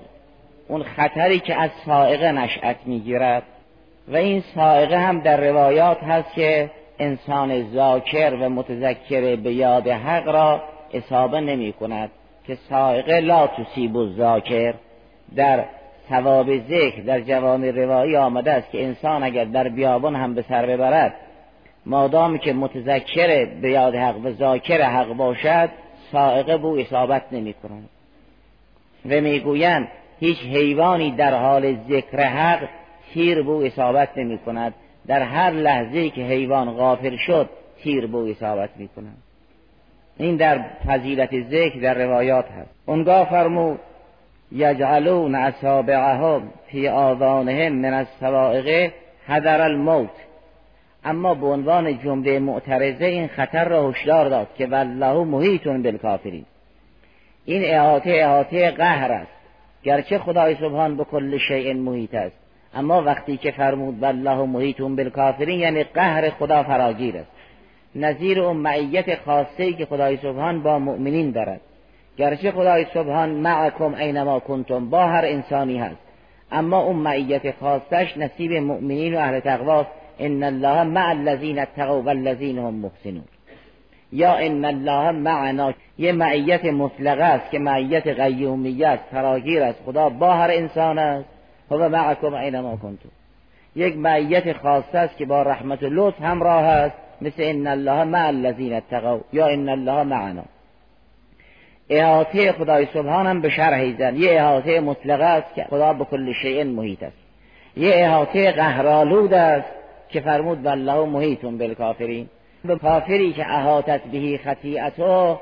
اون 0.67 0.83
خطری 0.83 1.39
که 1.39 1.61
از 1.61 1.69
سائقه 1.85 2.31
نشأت 2.31 2.75
می‌گیرد. 2.85 3.43
و 4.07 4.15
این 4.15 4.43
سائقه 4.55 4.97
هم 4.97 5.19
در 5.19 5.49
روایات 5.49 6.03
هست 6.03 6.33
که 6.33 6.69
انسان 6.99 7.71
ذاکر 7.73 8.33
و 8.41 8.49
متذکر 8.49 9.35
به 9.35 9.53
یاد 9.53 9.87
حق 9.87 10.27
را 10.27 10.61
اصابه 10.93 11.39
نمی 11.39 11.73
کند 11.73 12.09
که 12.47 12.57
سائقه 12.69 13.19
لا 13.19 13.47
تصیب 13.47 13.97
الذاکر. 13.97 14.73
در 15.35 15.65
ثواب 16.09 16.57
ذکر 16.57 17.01
در 17.01 17.21
جوان 17.21 17.63
روایی 17.63 18.15
آمده 18.15 18.51
است 18.51 18.71
که 18.71 18.83
انسان 18.83 19.23
اگر 19.23 19.45
در 19.45 19.69
بیابان 19.69 20.15
هم 20.15 20.33
به 20.33 20.41
سر 20.41 20.65
ببرد 20.65 21.15
مادامی 21.85 22.39
که 22.39 22.53
متذکر 22.53 23.45
به 23.45 23.71
یاد 23.71 23.95
حق 23.95 24.25
و 24.25 24.31
ذاکر 24.31 24.81
حق 24.81 25.13
باشد 25.13 25.69
سائقه 26.11 26.57
بو 26.57 26.77
اصابت 26.77 27.23
نمی 27.31 27.53
کند. 27.53 27.89
و 29.05 29.09
می‌گویند 29.09 29.87
هیچ 30.19 30.37
حیوانی 30.37 31.11
در 31.11 31.33
حال 31.33 31.77
ذکر 31.89 32.23
حق 32.23 32.67
تیر 33.13 33.41
بو 33.41 33.61
اصابت 33.61 34.17
نمی 34.17 34.37
کند. 34.37 34.73
در 35.07 35.21
هر 35.21 35.51
لحظه 35.51 36.09
که 36.09 36.21
حیوان 36.21 36.71
غافل 36.71 37.17
شد 37.17 37.49
تیر 37.83 38.07
بو 38.07 38.27
اصابت 38.27 38.69
می 38.75 38.87
کند. 38.87 39.17
این 40.17 40.35
در 40.35 40.65
فضیلت 40.87 41.29
ذکر 41.41 41.79
در 41.79 41.93
روایات 41.93 42.45
هست. 42.45 42.69
اونگاه 42.85 43.29
فرمود 43.29 43.79
یجعلون 44.51 45.35
اصابعهم 45.35 46.49
فی 46.67 46.87
آذانهم 46.87 47.71
من 47.73 47.93
السوائق 47.93 48.91
حذر 49.27 49.61
الموت. 49.61 50.09
اما 51.03 51.33
به 51.33 51.47
عنوان 51.47 51.99
جمله 51.99 52.39
معترضه 52.39 53.05
این 53.05 53.27
خطر 53.27 53.69
را 53.69 53.89
هشدار 53.89 54.29
داد 54.29 54.47
که 54.57 54.67
والله 54.67 55.23
محیطون 55.23 55.83
بالکافرین. 55.83 56.45
این 57.45 57.61
احاطه 57.65 58.11
احاطه 58.11 58.71
قهر 58.71 59.11
است. 59.11 59.31
گرچه 59.83 60.19
خدای 60.19 60.55
سبحان 60.55 60.97
به 60.97 61.03
کل 61.03 61.37
شیء 61.37 61.73
محیط 61.73 62.15
است. 62.15 62.35
اما 62.73 63.03
وقتی 63.03 63.37
که 63.37 63.51
فرمود 63.51 64.03
والله 64.03 64.45
محیطون 64.45 64.95
بالکافرین 64.95 65.59
یعنی 65.59 65.83
قهر 65.83 66.29
خدا 66.29 66.63
فراگیر 66.63 67.17
است. 67.17 67.31
نظیر 67.95 68.41
اون 68.41 68.57
معیت 68.57 69.15
خاصه 69.15 69.73
که 69.73 69.85
خدای 69.85 70.17
سبحان 70.17 70.63
با 70.63 70.79
مؤمنین 70.79 71.31
دارد. 71.31 71.61
گرچه 72.17 72.51
خدای 72.51 72.85
سبحان 72.93 73.29
معکم 73.29 73.93
اینما 73.93 74.39
کنتم 74.39 74.89
با 74.89 75.07
هر 75.07 75.25
انسانی 75.25 75.77
هست. 75.77 75.97
اما 76.51 76.79
اون 76.81 76.95
معیت 76.95 77.51
خاصش 77.59 78.17
نصیب 78.17 78.51
مؤمنین 78.51 79.15
و 79.15 79.17
اهل 79.17 79.39
تقواست 79.39 79.89
ان 80.19 80.43
الله 80.43 80.83
مع 80.83 81.09
الذین 81.09 81.59
اتقوا 81.59 82.01
والذین 82.01 82.57
هم 82.57 82.73
محسنون. 82.73 83.23
یا 84.11 84.33
ان 84.33 84.65
الله 84.65 85.11
معنا 85.11 85.73
یه 85.97 86.11
معیت 86.11 86.65
مطلقه 86.65 87.23
است 87.23 87.51
که 87.51 87.59
معیت 87.59 88.07
قیومیت 88.07 88.87
است 88.87 89.03
فراگیر 89.11 89.63
است. 89.63 89.79
خدا 89.85 90.09
با 90.09 90.33
هر 90.33 90.51
انسان 90.51 90.99
است. 90.99 91.29
هو 91.71 91.89
معکم 91.89 92.33
اینما 92.33 92.75
کنتم. 92.75 93.09
یک 93.75 93.97
معیت 93.97 94.57
خاصه 94.57 94.97
است 94.97 95.17
که 95.17 95.25
با 95.25 95.41
رحمت 95.43 95.83
و 95.83 95.89
لطف 95.89 96.21
همراه 96.21 96.63
است. 96.63 96.95
مثل 97.21 97.43
ان 97.43 97.67
الله 97.67 98.03
مع 98.03 98.27
الذین 98.27 98.73
اتقوا 98.73 99.19
یا 99.33 99.47
ان 99.47 99.69
الله 99.69 100.03
معنا. 100.03 100.43
احاطه 101.91 102.51
خدای 102.51 102.87
سبحان 102.93 103.27
هم 103.27 103.41
به 103.41 103.49
شرح 103.49 103.97
زن 103.97 104.15
یه 104.15 104.31
احاطه 104.31 104.79
مطلقه 104.79 105.23
است 105.23 105.55
که 105.55 105.63
خدا 105.63 105.93
به 105.93 106.05
کل 106.05 106.33
شیء 106.41 106.63
محیط 106.63 107.03
است. 107.03 107.17
یه 107.77 107.91
احاطه 107.95 108.51
قهرالود 108.51 109.33
است 109.33 109.67
که 110.09 110.21
فرمود 110.21 110.65
والله 110.65 111.05
محیطون 111.05 111.57
بالکافرین. 111.57 112.29
به 112.65 112.75
کافری 112.75 113.33
که 113.33 113.53
احاطت 113.53 114.01
بهی 114.03 114.37
خطیعتو 114.37 115.39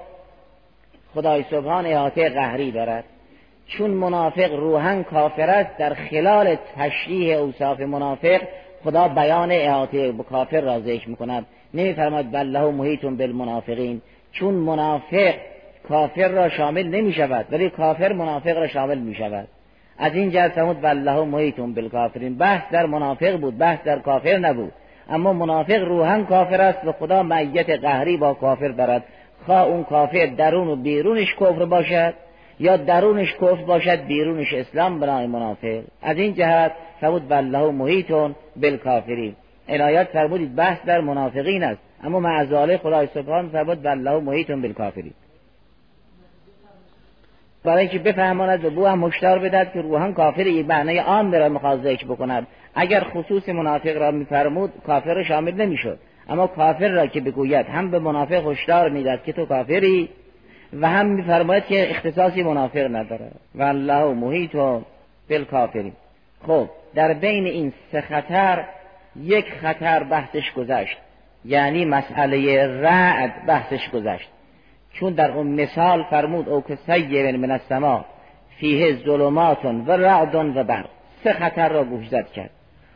خدای 1.15 1.45
سبحان 1.51 1.85
احاطه 1.85 2.29
قهری 2.29 2.71
دارد. 2.71 3.03
چون 3.67 3.89
منافق 3.89 4.53
روحن 4.53 5.03
کافر 5.03 5.49
است 5.49 5.77
در 5.77 5.93
خلال 5.93 6.55
تشریح 6.77 7.37
اوصاف 7.37 7.79
منافق 7.79 8.41
خدا 8.83 9.07
بیان 9.07 9.51
احاطه 9.51 10.11
به 10.11 10.23
کافر 10.23 10.61
را 10.61 10.79
ذکر 10.79 11.09
می‌کند. 11.09 11.45
نمیفرماد 11.73 12.31
بالله 12.31 12.71
محیطون 12.71 13.17
بالمنافقین. 13.17 14.01
چون 14.31 14.53
منافق 14.53 15.33
کافر 15.89 16.27
را 16.27 16.49
شامل 16.49 16.87
نمی 16.87 17.13
شود 17.13 17.45
ولی 17.51 17.69
کافر 17.69 18.13
منافق 18.13 18.57
را 18.57 18.67
شامل 18.67 18.97
می 18.97 19.15
شود. 19.15 19.47
از 19.97 20.13
این 20.13 20.31
جهت 20.31 20.51
فرمود 20.51 20.83
والله 20.83 21.25
محیطون 21.25 21.73
بالکافرین. 21.73 22.37
بحث 22.37 22.71
در 22.71 22.85
منافق 22.85 23.37
بود 23.37 23.57
بحث 23.57 23.83
در 23.83 23.99
کافر 23.99 24.37
نبود. 24.37 24.71
اما 25.09 25.33
منافق 25.33 25.83
روحن 25.83 26.25
کافر 26.25 26.61
است 26.61 26.85
و 26.85 26.91
خدا 26.91 27.23
معیت 27.23 27.69
قهری 27.69 28.17
با 28.17 28.33
کافر 28.33 28.67
دارد. 28.67 29.03
خواه 29.45 29.67
اون 29.67 29.83
کافر 29.83 30.25
درون 30.25 30.67
و 30.67 30.75
بیرونش 30.75 31.35
کفر 31.35 31.65
باشد 31.65 32.13
یا 32.59 32.77
درونش 32.77 33.33
کفر 33.35 33.63
باشد 33.63 34.05
بیرونش 34.05 34.53
اسلام 34.53 34.99
بنای 34.99 35.27
منافق. 35.27 35.81
از 36.01 36.17
این 36.17 36.33
جهت 36.33 36.71
فرمود 37.01 37.31
والله 37.31 37.71
محیطون 37.71 38.35
بالکافرین. 38.55 39.35
عنایت 39.69 40.07
فرمودید 40.07 40.55
بحث 40.55 40.77
در 40.85 41.01
منافقین 41.01 41.63
است. 41.63 41.79
اما 42.03 42.19
معزاله 42.19 42.77
خدای 42.77 43.07
سبحان 43.13 43.49
فرمود 43.49 43.85
والله 43.85 44.19
محیطون 44.19 44.61
بالکافرین. 44.61 45.13
برای 47.63 47.79
اینکه 47.79 47.99
بفهماند 47.99 48.61
به 48.61 48.69
بو 48.69 48.85
هم 48.85 48.99
مشتار 48.99 49.39
بدهد 49.39 49.73
که 49.73 49.81
روحان 49.81 50.13
کافر 50.13 50.47
یک 50.47 50.65
معنی 50.65 50.97
عام 50.97 51.31
را 51.31 51.49
می‌خواد 51.49 51.83
ذکر 51.83 52.05
بکند. 52.05 52.47
اگر 52.75 53.03
خصوص 53.03 53.49
منافق 53.49 53.97
را 53.97 54.11
میفرمود 54.11 54.73
کافر 54.87 55.13
را 55.13 55.23
شامل 55.23 55.51
نمی‌شد. 55.51 55.99
اما 56.29 56.47
کافر 56.47 56.87
را 56.87 57.07
که 57.07 57.21
بگوید 57.21 57.65
هم 57.65 57.91
به 57.91 57.99
منافق 57.99 58.47
هشدار 58.47 58.89
می‌داد 58.89 59.23
که 59.23 59.33
تو 59.33 59.45
کافری 59.45 60.09
و 60.73 60.89
هم 60.89 61.05
میفرماید 61.05 61.65
که 61.65 61.91
اختصاصی 61.91 62.43
منافق 62.43 62.95
نداره. 62.95 63.31
و 63.55 63.63
الله 63.63 64.13
محیط 64.13 64.55
و 64.55 64.81
بالکافرین 65.29 65.93
خب 66.47 66.69
در 66.95 67.13
بین 67.13 67.45
این 67.45 67.73
سه 67.91 68.01
خطر 68.01 68.63
یک 69.15 69.45
خطر 69.61 70.03
بحثش 70.03 70.53
گذشت. 70.53 70.97
یعنی 71.45 71.85
مسئله 71.85 72.67
رعد 72.81 73.45
بحثش 73.47 73.89
گذشت. 73.89 74.29
چون 74.93 75.13
در 75.13 75.31
اون 75.31 75.47
مثال 75.47 76.03
فرمود 76.03 76.49
او 76.49 76.61
که 76.61 76.75
سیب 76.75 77.35
من 77.35 77.51
السما 77.51 78.05
فیه 78.59 78.95
ظلمات 79.05 79.65
و 79.65 79.91
رعد 79.91 80.35
و 80.35 80.63
برق 80.63 80.85
سه 81.23 81.33
خطر 81.33 81.69
را 81.69 81.83
گوشزد 81.83 82.31
کرد. 82.31 82.49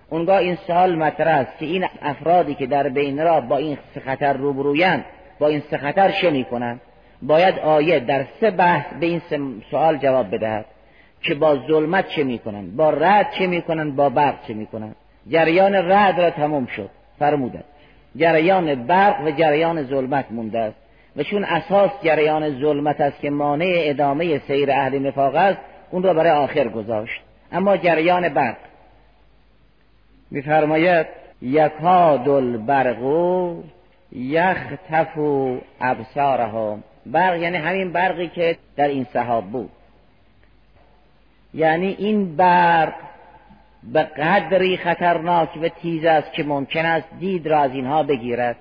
اونگاه 0.09 0.38
این 0.38 0.55
سوال 0.55 0.95
مطرح 0.95 1.38
است 1.38 1.57
که 1.59 1.65
این 1.65 1.85
افرادی 2.01 2.55
که 2.55 2.67
در 2.67 2.89
بین 2.89 3.23
را 3.23 3.41
با 3.41 3.57
این 3.57 3.77
سه 3.93 4.00
خطر 4.00 4.33
روبرویند 4.33 5.05
با 5.39 5.47
این 5.47 5.59
سه 5.59 5.77
خطر 5.77 6.12
چه 6.12 6.29
می‌کنند؟ 6.29 6.81
باید 7.21 7.59
آیه 7.59 8.00
در 8.00 8.25
سه 8.39 8.51
بحث 8.51 8.85
به 9.00 9.05
این 9.05 9.21
سه 9.29 9.39
سوال 9.71 9.97
جواب 9.97 10.35
بدهد 10.35 10.65
که 11.21 11.35
با 11.35 11.55
ظلمت 11.67 12.07
چه 12.07 12.23
می‌کنند؟ 12.23 12.75
با 12.75 12.89
رعد 12.89 13.31
چه 13.31 13.47
می‌کنند؟ 13.47 13.95
با 13.95 14.09
برق 14.09 14.35
چه 14.47 14.53
می‌کنند؟ 14.53 14.95
جریان 15.27 15.75
رعد 15.75 16.19
را 16.21 16.29
تمام 16.29 16.65
شد 16.65 16.89
فرمودند. 17.19 17.63
جریان 18.15 18.88
برق 18.88 19.21
و 19.25 19.31
جریان 19.31 19.83
ظلمت 19.83 20.25
مونده 20.31 20.59
است. 20.59 20.83
و 21.15 21.24
چون 21.24 21.43
اساس 21.43 21.91
جریان 22.03 22.60
ظلمت 22.60 23.01
است 23.01 23.20
که 23.20 23.29
مانع 23.29 23.74
ادامه 23.77 24.39
سیر 24.39 24.72
اهل 24.72 25.00
نفاق 25.00 25.36
است 25.36 25.60
اون 25.91 26.03
را 26.03 26.13
برای 26.13 26.32
آخر 26.32 26.67
گذاشت. 26.67 27.22
اما 27.51 27.77
جریان 27.77 28.29
برق. 28.29 28.58
میفرماید 30.32 31.08
یکاد 31.41 32.29
البرق 32.29 32.98
یختف 34.12 35.17
ابصارهم 35.82 36.84
برق 37.05 37.41
یعنی 37.41 37.58
همین 37.58 37.91
برقی 37.91 38.27
که 38.27 38.58
در 38.75 38.88
این 38.88 39.05
صحاب 39.13 39.46
بود. 39.46 39.70
یعنی 41.53 41.96
این 42.00 42.36
برق 42.36 42.93
به 43.84 44.03
قدری 44.03 44.77
خطرناک 44.77 45.50
و 45.62 45.70
تیز 45.70 46.05
است 46.05 46.34
که 46.34 46.43
ممکن 46.43 46.86
است 46.86 47.08
دید 47.20 47.48
را 47.48 47.60
از 47.60 47.72
اینها 47.72 48.03
بگیرد. 48.03 48.55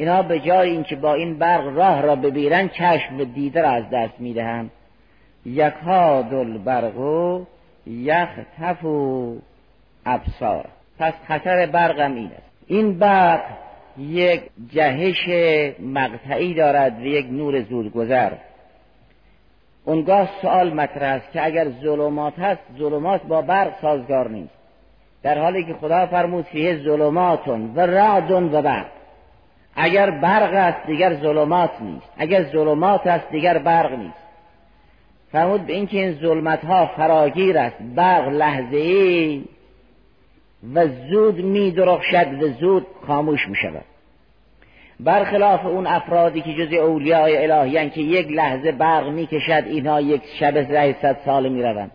اینا 0.00 0.22
به 0.22 0.40
جای 0.40 0.70
اینکه 0.70 0.96
با 0.96 1.14
این 1.14 1.38
برق 1.38 1.76
راه 1.76 2.00
را 2.00 2.16
ببیرن 2.16 2.68
چشم 2.68 3.20
و 3.20 3.24
دیده 3.24 3.62
را 3.62 3.70
از 3.70 3.84
دست 3.92 4.20
می‌دهند. 4.20 4.70
یکاد 5.46 6.34
البرق 6.34 6.98
و 6.98 7.44
ابصار. 10.06 10.64
پس 10.98 11.12
خطر 11.28 11.66
برقم 11.66 12.14
این 12.14 12.26
است. 12.26 12.50
این 12.66 12.98
برق 12.98 13.42
یک 13.98 14.42
جهش 14.72 15.28
مقطعی 15.80 16.54
دارد 16.54 16.98
و 16.98 17.06
یک 17.06 17.26
نور 17.30 17.62
زودگذر 17.62 18.32
اونگاه 19.84 20.30
سوال 20.42 20.72
مطرح 20.72 21.14
است 21.14 21.32
که 21.32 21.44
اگر 21.44 21.66
ظلمات 21.82 22.38
هست 22.38 22.62
ظلمات 22.78 23.22
با 23.22 23.42
برق 23.42 23.72
سازگار 23.82 24.28
نیست. 24.28 24.54
در 25.22 25.38
حالی 25.38 25.64
که 25.64 25.74
خدا 25.74 26.06
فرمود 26.06 26.44
فیه 26.44 26.76
ظلماتون 26.84 27.72
و 27.74 27.80
رعدون 27.80 28.54
و 28.54 28.62
برق. 28.62 28.99
اگر 29.82 30.10
برق 30.10 30.54
است 30.54 30.86
دیگر 30.86 31.14
ظلمات 31.14 31.70
نیست. 31.80 32.12
اگر 32.18 32.42
ظلمات 32.42 33.06
است 33.06 33.30
دیگر 33.30 33.58
برق 33.58 33.92
نیست. 33.92 34.20
فرمود 35.32 35.66
به 35.66 35.72
اینکه 35.72 35.98
این 35.98 36.12
ظلمت 36.12 36.64
ها 36.64 36.86
فراگیر 36.86 37.58
است. 37.58 37.76
برق 37.96 38.28
لحظه 38.28 38.76
ای 38.76 39.44
و 40.74 40.86
زود 41.10 41.44
می 41.44 41.70
درخشد 41.70 42.42
و 42.42 42.48
زود 42.48 42.86
خاموش 43.06 43.48
می 43.48 43.56
شود. 43.56 43.84
برخلاف 45.00 45.66
اون 45.66 45.86
افرادی 45.86 46.40
که 46.40 46.54
جز 46.54 46.72
اولیاء 46.72 47.42
الهیان 47.42 47.90
که 47.90 48.00
یک 48.00 48.28
لحظه 48.30 48.72
برق 48.72 49.08
می 49.08 49.26
کشد 49.26 49.64
اینها 49.66 50.00
یک 50.00 50.22
شب 50.40 50.92
صد 51.02 51.16
سال 51.24 51.48
می 51.48 51.62
روند. 51.62 51.90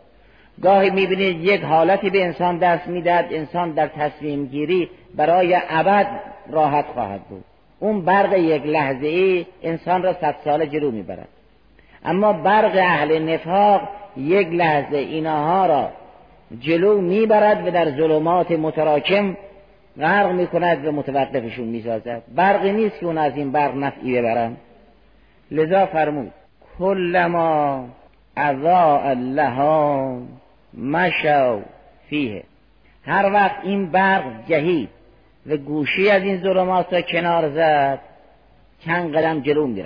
گاهی 0.61 0.89
می 0.89 1.05
بینید 1.05 1.43
یک 1.43 1.63
حالتی 1.63 2.09
به 2.09 2.25
انسان 2.25 2.57
دست 2.57 2.87
می‌دهد 2.87 3.25
انسان 3.31 3.71
در 3.71 3.87
تصمیم 3.87 4.45
گیری 4.45 4.89
برای 5.15 5.57
ابد 5.69 6.07
راحت 6.49 6.85
خواهد 6.85 7.21
بود. 7.21 7.43
اون 7.79 8.01
برق 8.01 8.33
یک 8.33 8.65
لحظه 8.65 9.07
ای 9.07 9.45
انسان 9.63 10.03
را 10.03 10.13
صد 10.13 10.35
سال 10.43 10.65
جلو 10.65 10.91
می‌برد. 10.91 11.27
اما 12.05 12.33
برق 12.33 12.75
اهل 12.75 13.33
نفاق 13.33 13.81
یک 14.17 14.47
لحظه 14.47 14.97
اینها 14.97 15.65
را 15.65 15.89
جلو 16.59 17.01
می‌برد 17.01 17.67
و 17.67 17.71
در 17.71 17.91
ظلمات 17.91 18.51
متراکم 18.51 19.37
غرق 19.99 20.31
می‌کند 20.31 20.85
و 20.87 20.91
متوقفشون 20.91 21.67
می‌سازد. 21.67 22.21
برقی 22.35 22.71
نیست 22.71 22.99
که 22.99 23.05
اون 23.05 23.17
از 23.17 23.37
این 23.37 23.51
برق 23.51 23.75
نفعی 23.75 24.19
ببرن. 24.19 24.57
لذا 25.51 25.85
فرمود 25.85 26.31
کلما 26.79 27.85
اضاء 28.37 29.13
لها 29.13 30.17
مشو 30.77 31.61
فیه. 32.09 32.43
هر 33.05 33.31
وقت 33.33 33.55
این 33.63 33.91
برق 33.91 34.23
جهید 34.47 34.89
و 35.49 35.57
گوشی 35.57 36.09
از 36.09 36.23
این 36.23 36.41
ظلمات 36.41 36.93
را 36.93 37.01
کنار 37.01 37.49
زد 37.49 37.99
چند 38.85 39.15
قدم 39.15 39.39
جلو 39.39 39.67
می 39.67 39.83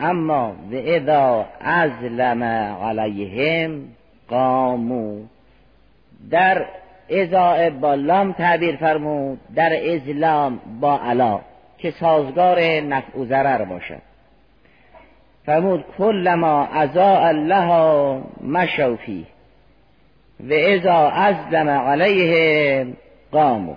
اما 0.00 0.56
و 0.72 0.74
اذا 0.74 1.46
ازلم 1.60 2.42
علیهم 2.82 3.82
قامو 4.28 5.22
در 6.30 6.66
ازاء 7.10 7.70
با 7.70 7.94
لام 7.94 8.32
تعبیر 8.32 8.76
فرمود 8.76 9.40
در 9.54 9.94
ازلام 9.94 10.60
با 10.80 11.00
علا 11.00 11.40
که 11.78 11.90
سازگار 11.90 12.60
نفع 12.80 13.18
و 13.18 13.24
ضرر 13.24 13.64
باشد. 13.64 14.02
فرمود 15.46 15.84
کلما 15.98 16.66
ازاء 16.66 17.28
الله 17.28 18.22
مشوفی 18.42 19.26
و 20.40 20.52
اذا 20.52 21.08
ازلم 21.08 21.68
علیهم 21.68 22.96
قامو 23.32 23.74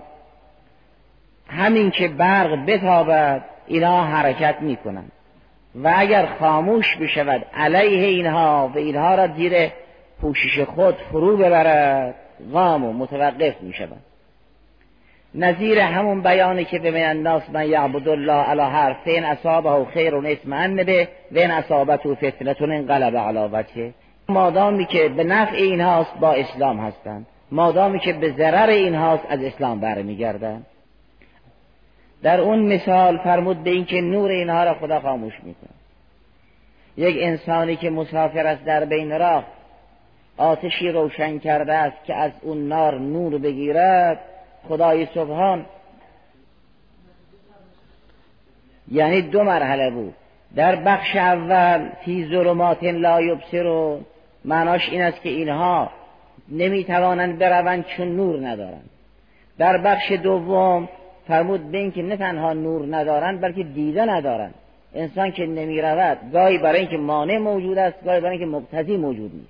همین 1.58 1.91
که 1.91 2.08
برق 2.08 2.65
بتابد 2.65 3.43
اینا 3.67 4.03
حرکت 4.03 4.55
می‌کنن. 4.62 5.03
و 5.75 5.93
اگر 5.96 6.25
خاموش 6.39 6.98
بشود 6.98 7.46
علیه 7.53 8.08
اینها 8.08 8.72
و 8.75 8.77
اینها 8.77 9.15
را 9.15 9.27
زیر 9.27 9.53
پوشش 10.22 10.60
خود 10.60 10.96
فرو 11.12 11.38
ببرد 11.38 12.15
غام 12.53 12.84
و 12.84 12.93
متوقف 12.93 13.62
می 13.62 13.74
شود 13.74 14.00
نظیر 15.36 15.79
همون 15.79 16.22
بیانی 16.22 16.65
که 16.65 16.79
به 16.79 16.91
من 16.91 17.03
الناس 17.10 17.43
من 17.53 17.70
یعبد 17.70 18.10
الله 18.10 18.43
علی 18.43 18.62
حرفین 18.62 19.24
اصابه 19.24 19.86
خیر 19.93 20.15
و 20.15 20.25
اطمئن 20.25 20.75
به 20.75 21.08
و 21.31 21.38
این 21.38 21.51
اصابته 21.51 22.15
فتنتون 22.15 22.72
انقلب 22.72 23.17
علی 23.17 23.50
وجهه. 23.51 23.93
مادامی 24.29 24.86
که 24.86 25.10
به 25.10 25.24
نفع 25.24 25.55
اینهاست 25.55 26.20
با 26.20 26.34
اسلام 26.34 26.79
هستند. 26.79 27.25
مادامی 27.51 28.00
که 28.00 28.13
به 28.13 28.31
ضرر 28.31 28.70
اینهاست 28.70 29.24
از 29.29 29.43
اسلام 29.43 29.79
برمیگردند. 29.79 30.65
در 32.23 32.39
اون 32.41 32.73
مثال 32.73 33.17
فرمود 33.17 33.63
به 33.63 33.69
اینکه 33.69 34.01
نور 34.01 34.31
اینها 34.31 34.63
را 34.63 34.73
خدا 34.73 34.99
خاموش 34.99 35.33
می‌کنه 35.43 35.71
یک 36.97 37.15
انسانی 37.19 37.75
که 37.75 37.89
مسافر 37.89 38.47
است 38.47 38.65
در 38.65 38.85
بین 38.85 39.19
راه 39.19 39.45
آتشی 40.37 40.89
روشن 40.89 41.39
کرده 41.39 41.73
است 41.73 42.05
که 42.05 42.15
از 42.15 42.31
اون 42.41 42.67
نار 42.67 42.99
نور 42.99 43.37
بگیرد 43.37 44.19
خدای 44.69 45.05
سبحان 45.05 45.65
یعنی 48.91 49.21
دو 49.21 49.43
مرحله 49.43 49.89
بود. 49.89 50.13
در 50.55 50.75
بخش 50.75 51.15
اول 51.15 51.89
فی 52.05 52.27
ظلمات 52.29 52.83
لا 52.83 53.21
یبصرون 53.21 54.05
معناش 54.45 54.89
این 54.89 55.01
است 55.01 55.21
که 55.21 55.29
اینها 55.29 55.91
نمی‌توانند 56.49 57.37
بروند 57.37 57.85
چون 57.85 58.15
نور 58.15 58.47
ندارند. 58.47 58.89
در 59.57 59.77
بخش 59.77 60.11
دوم 60.11 60.89
فرمود 61.31 61.71
به 61.71 61.77
اینکه 61.77 62.01
نه 62.01 62.17
تنها 62.17 62.53
نور 62.53 62.95
ندارند 62.95 63.41
بلکه 63.41 63.63
دیده 63.63 64.05
ندارند. 64.05 64.53
انسان 64.95 65.31
که 65.31 65.45
نمی 65.45 65.81
رود 65.81 66.17
گاهی 66.33 66.57
برای 66.57 66.79
اینکه 66.79 66.97
مانع 66.97 67.38
موجود 67.38 67.77
است 67.77 68.03
گاهی 68.05 68.21
برای 68.21 68.38
اینکه 68.38 68.57
مقتضی 68.57 68.97
موجود 68.97 69.31
نیست. 69.33 69.50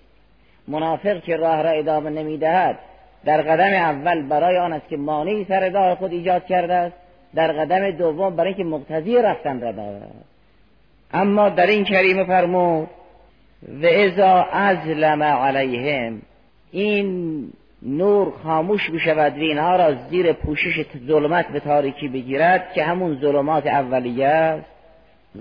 منافق 0.67 1.23
که 1.23 1.35
راه 1.35 1.61
را 1.61 1.69
ادامه 1.69 2.09
نمی‌دهد 2.09 2.79
در 3.25 3.41
قدم 3.41 3.73
اول 3.73 4.21
برای 4.21 4.57
آن 4.57 4.73
است 4.73 4.87
که 4.87 4.97
مانعی 4.97 5.45
سر 5.45 5.69
راه 5.69 5.95
خود 5.95 6.11
ایجاد 6.11 6.45
کرده 6.45 6.73
است 6.73 6.95
در 7.35 7.51
قدم 7.51 7.91
دوم 7.91 8.35
برای 8.35 8.53
اینکه 8.53 8.63
مقتضی 8.63 9.17
رفتن 9.17 9.61
را 9.61 9.71
دارد. 9.71 10.11
اما 11.13 11.49
در 11.49 11.67
این 11.67 11.83
کریمه 11.83 12.23
فرمود 12.23 12.87
و 13.81 13.85
ازا 13.85 14.43
ازلم 14.51 15.23
علیهم 15.23 16.21
این 16.71 17.53
نور 17.81 18.33
خاموش 18.43 18.89
بشود 18.89 19.37
و 19.37 19.41
اینها 19.41 19.75
را 19.75 19.93
زیر 20.09 20.33
پوشش 20.33 20.85
ظلمت 21.07 21.47
به 21.47 21.59
تاریکی 21.59 22.07
بگیرد 22.07 22.73
که 22.73 22.83
همون 22.83 23.19
ظلمات 23.21 23.67
اولیه 23.67 24.27
است. 24.27 24.65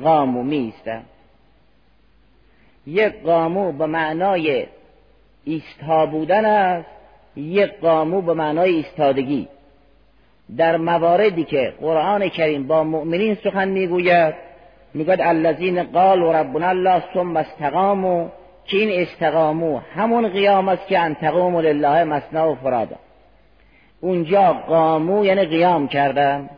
قامو 0.03 0.71
یک 2.87 3.23
قامو 3.23 3.73
به 3.73 3.87
معنای 3.87 4.67
ایستا 5.45 6.07
بودن 6.07 6.45
است 6.45 6.89
یک 7.37 7.81
قامو 7.81 8.21
به 8.21 8.35
معنای 8.35 8.75
ایستادگی. 8.75 9.49
در 10.57 10.77
مواردی 10.77 11.45
که 11.45 11.75
قرآن 11.81 12.29
کریم 12.29 12.67
با 12.67 12.85
مؤمنین 12.85 13.35
سخن 13.35 13.69
می‌گوید 13.69 14.35
می‌گوید 14.95 15.21
الذین 15.21 15.83
قال 15.83 16.23
و 16.23 16.33
ربنا 16.33 16.69
الله 16.69 17.03
ثم 17.15 17.37
استقاموا 17.37 18.29
که 18.71 18.77
این 18.77 19.03
استقامو. 19.03 19.79
همون 19.79 20.29
قیام 20.29 20.69
است 20.69 20.87
که 20.87 20.99
انتقام 20.99 21.57
لله 21.57 22.05
مسنا 22.05 22.53
و 22.53 22.55
فرادا 22.55 22.97
اونجا 24.01 24.53
قامو 24.53 25.25
یعنی 25.25 25.45
قیام 25.45 25.89
کردن 25.89 26.51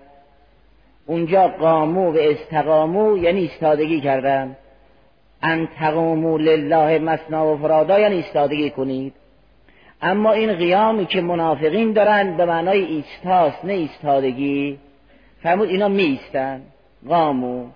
اونجا 1.07 1.49
قامو 1.49 2.13
و 2.13 2.17
استقامو 2.17 3.19
یعنی 3.19 3.41
ایستادگی 3.41 4.01
کردن 4.01 4.57
انتقامو 5.43 6.39
لله 6.39 6.99
مسنا 6.99 7.53
و 7.53 7.57
فرادا 7.57 8.01
یعنی 8.01 8.15
ایستادگی 8.15 8.71
کنید. 8.71 9.15
اما 10.03 10.33
این 10.33 10.53
قیامی 10.53 11.07
که 11.07 11.21
منافقین 11.21 11.93
دارن 11.93 12.37
به 12.37 12.45
معنای 12.45 12.85
ایستاست 12.85 13.65
نه 13.65 13.73
ایستادگی 13.73 14.79
فرمود 15.43 15.69
اینا 15.69 15.89
میستن 15.89 16.63
قامو. 17.09 17.67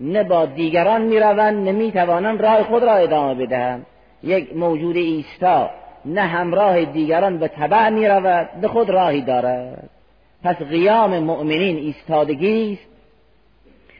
نه 0.00 0.24
با 0.24 0.46
دیگران 0.46 1.02
می‌روند 1.02 1.64
نه 1.64 1.72
می‌توانند 1.72 2.42
راه 2.42 2.62
خود 2.62 2.82
را 2.82 2.94
ادامه 2.94 3.46
بدهند. 3.46 3.86
یک 4.22 4.56
موجود 4.56 4.96
ایستا 4.96 5.70
نه 6.04 6.20
همراه 6.20 6.84
دیگران 6.84 7.38
به 7.38 7.48
تبع 7.48 7.88
می‌رود 7.88 8.48
به 8.60 8.68
خود 8.68 8.90
راهی 8.90 9.20
دارد. 9.20 9.90
پس 10.44 10.56
قیام 10.56 11.18
مؤمنین 11.18 11.76
ایستادگی 11.76 12.72
است 12.72 12.90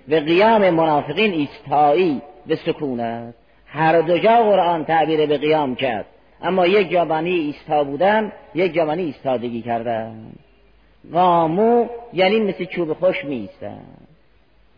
و 0.08 0.14
قیام 0.14 0.70
منافقین 0.70 1.32
ایستایی 1.32 2.22
به 2.46 2.56
سکون 2.56 3.00
است. 3.00 3.38
هر 3.66 4.00
دو 4.00 4.18
جا 4.18 4.42
قرآن 4.42 4.84
تعبیر 4.84 5.26
به 5.26 5.38
قیام 5.38 5.74
کرد. 5.74 6.06
اما 6.42 6.66
یک 6.66 6.90
جوانی 6.90 7.30
ایستا 7.30 7.84
بودن 7.84 8.32
یک 8.54 8.74
جوانی 8.74 9.02
ایستادگی 9.02 9.62
کردن. 9.62 10.32
قامو 11.12 11.86
یعنی 12.12 12.40
مثل 12.40 12.64
چوب 12.64 12.92
خوش 12.92 13.24
میستن 13.24 13.99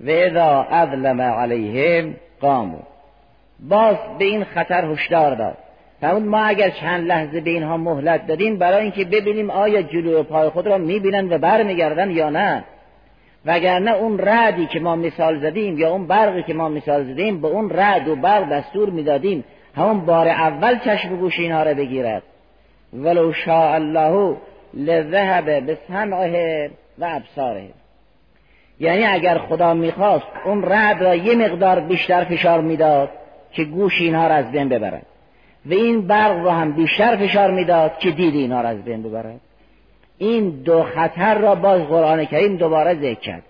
و 0.02 0.10
اذا 0.10 0.66
اظلم 0.70 1.20
علیهم 1.20 2.14
قامو 2.40 2.78
باز 3.60 3.96
به 4.18 4.24
این 4.24 4.44
خطر 4.44 4.84
هشدار 4.84 5.34
داد. 5.34 5.56
فرمود 6.00 6.22
ما 6.22 6.38
اگر 6.38 6.70
چند 6.70 7.06
لحظه 7.06 7.40
به 7.40 7.50
اینها 7.50 7.76
مهلت 7.76 8.26
دادیم 8.26 8.58
برای 8.58 8.82
اینکه 8.82 9.04
ببینیم 9.04 9.50
آیا 9.50 9.82
جلو 9.82 10.22
پای 10.22 10.48
خود 10.48 10.66
را 10.66 10.78
می‌بینن 10.78 11.32
و 11.32 11.38
برمیگردن 11.38 12.10
یا 12.10 12.30
نه. 12.30 12.64
وگرنه 13.46 13.92
اون 13.92 14.18
رعدی 14.18 14.66
که 14.66 14.80
ما 14.80 14.96
مثال 14.96 15.40
زدیم 15.40 15.78
یا 15.78 15.90
اون 15.90 16.06
برقی 16.06 16.42
که 16.42 16.54
ما 16.54 16.68
مثال 16.68 17.04
زدیم 17.04 17.40
به 17.40 17.48
اون 17.48 17.70
رعد 17.70 18.08
و 18.08 18.16
برق 18.16 18.48
دستور 18.52 18.90
می‌دادیم. 18.90 19.44
همون 19.76 20.00
بار 20.00 20.28
اول 20.28 20.78
چشم 20.78 21.16
گوش 21.16 21.38
اینها 21.38 21.62
را 21.62 21.74
بگیرد. 21.74 22.22
ولو 22.92 23.32
شاء 23.32 23.74
الله 23.74 24.36
لذهب 24.74 25.66
به 25.66 25.78
سمعه 25.88 26.70
و 26.98 27.04
ابصاره 27.04 27.81
یعنی 28.80 29.04
اگر 29.04 29.38
خدا 29.38 29.74
می‌خواست 29.74 30.26
اون 30.44 30.62
رعد 30.62 31.02
را 31.02 31.14
یه 31.14 31.37
مقدار 31.37 31.80
بیشتر 31.80 32.24
فشار 32.24 32.61
می‌داد 32.61 33.08
که 33.52 33.64
گوش 33.64 34.00
اینها 34.00 34.26
را 34.26 34.35
از 34.35 34.50
بین 34.50 34.68
ببرد. 34.68 35.06
و 35.66 35.72
این 35.72 36.06
برق 36.06 36.44
را 36.44 36.52
هم 36.52 36.72
بیشتر 36.72 37.16
فشار 37.16 37.50
می‌داد 37.50 37.98
که 37.98 38.11
دید 38.11 38.35
اینها 38.35 38.61
را 38.61 38.68
از 38.68 38.85
بین 38.85 39.02
ببرد. 39.02 39.40
این 40.18 40.50
دو 40.50 40.82
خطر 40.82 41.38
را 41.38 41.54
باز 41.54 41.82
قرآن 41.82 42.24
کریم 42.24 42.56
دوباره 42.56 42.94
ذکر 42.94 43.20
کرد. 43.20 43.42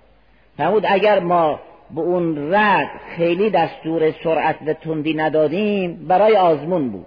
فرمود 0.56 0.84
اگر 0.88 1.18
ما 1.18 1.60
به 1.94 2.00
اون 2.00 2.54
رد 2.54 2.90
خیلی 3.16 3.50
دستور 3.50 4.10
سرعت 4.24 4.56
و 4.66 4.72
تندی 4.72 5.14
ندادیم 5.14 6.06
برای 6.08 6.36
آزمون 6.36 6.88
بود. 6.88 7.06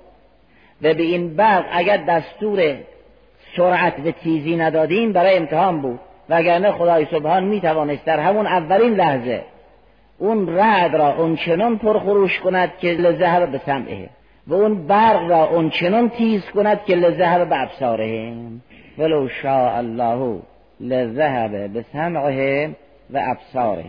و 0.82 0.94
به 0.94 1.04
این 1.04 1.36
برق 1.36 1.66
اگر 1.72 1.98
دستور 1.98 2.76
سرعت 3.58 4.00
و 4.06 4.12
تیزی 4.12 4.56
ندادیم 4.56 5.14
برای 5.14 5.38
امتحان 5.38 5.82
بود. 5.82 6.00
وگرنه 6.30 6.72
خدای 6.72 7.06
سبحان 7.06 7.44
می 7.44 7.62
توانست 7.62 8.06
در 8.06 8.20
همون 8.20 8.48
اولین 8.48 8.94
لحظه 8.94 9.44
اون 10.18 10.48
رعد 10.48 10.96
را 10.96 11.16
اون 11.16 11.36
چنان 11.36 11.78
پرخروش 11.78 12.40
کند 12.40 12.72
که 12.78 12.88
لزهر 12.88 13.46
به 13.46 13.58
سمعه 13.58 14.10
و 14.48 14.54
اون 14.54 14.88
برق 14.88 15.30
را 15.30 15.50
اون 15.50 15.70
چنان 15.70 16.10
تیز 16.10 16.46
کند 16.46 16.84
که 16.84 16.96
لزهر 16.96 17.46
به 17.46 17.62
ابصاره. 17.62 18.34
ولو 18.98 19.28
شاء 19.28 19.78
الله 19.78 20.40
لذهب 20.80 21.74
به 21.74 21.86
سمعه 21.94 22.70
و 23.10 23.22
ابصاره. 23.24 23.86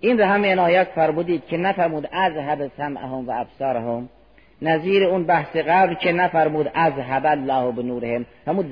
این 0.00 0.18
را 0.18 0.26
هم 0.26 0.44
عنایت 0.44 0.88
فرمودید 0.94 1.46
که 1.46 1.56
نفرمود 1.56 2.08
از 2.12 2.32
هب 2.36 2.70
سمعهم 2.76 3.28
و 3.28 3.32
ابصارهم. 3.40 4.08
نظیر 4.62 5.04
اون 5.04 5.24
بحث 5.24 5.56
قبل 5.56 5.94
که 5.94 6.12
نفرمود 6.12 6.70
از 6.74 6.92
هب 6.92 7.26
الله 7.26 7.72
به 7.72 7.82
نورهم 7.82 8.26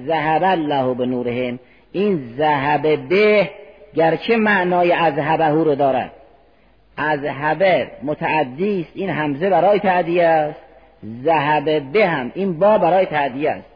ذهب 0.07 0.43
الله 0.45 0.95
به 0.95 1.07
نورهم 1.07 1.59
این 1.95 2.35
ذهب 2.37 3.09
به 3.09 3.51
گرچه 3.95 4.37
معنای 4.37 4.93
از 4.93 5.19
هبه 5.19 5.45
رو 5.45 5.75
دارد. 5.75 6.11
از 6.97 7.21
هبه 7.25 7.87
متعدی 8.03 8.81
است 8.81 8.91
این 8.95 9.11
همزه 9.11 9.51
برای 9.51 9.79
تعدیه 9.79 10.25
است. 10.25 10.61
ذهب 11.25 11.93
به 11.93 12.07
هم 12.07 12.33
این 12.35 12.59
با 12.59 12.79
برای 12.79 13.07
تعدیه 13.07 13.51
است. 13.51 13.67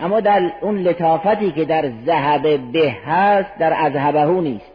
اما 0.00 0.20
در 0.20 0.52
اون 0.60 0.78
لطافتی 0.78 1.52
که 1.52 1.64
در 1.64 1.90
ذهب 2.06 2.72
به 2.72 2.94
هست 3.06 3.58
در 3.58 3.72
از 3.76 4.16
نیست. 4.26 4.72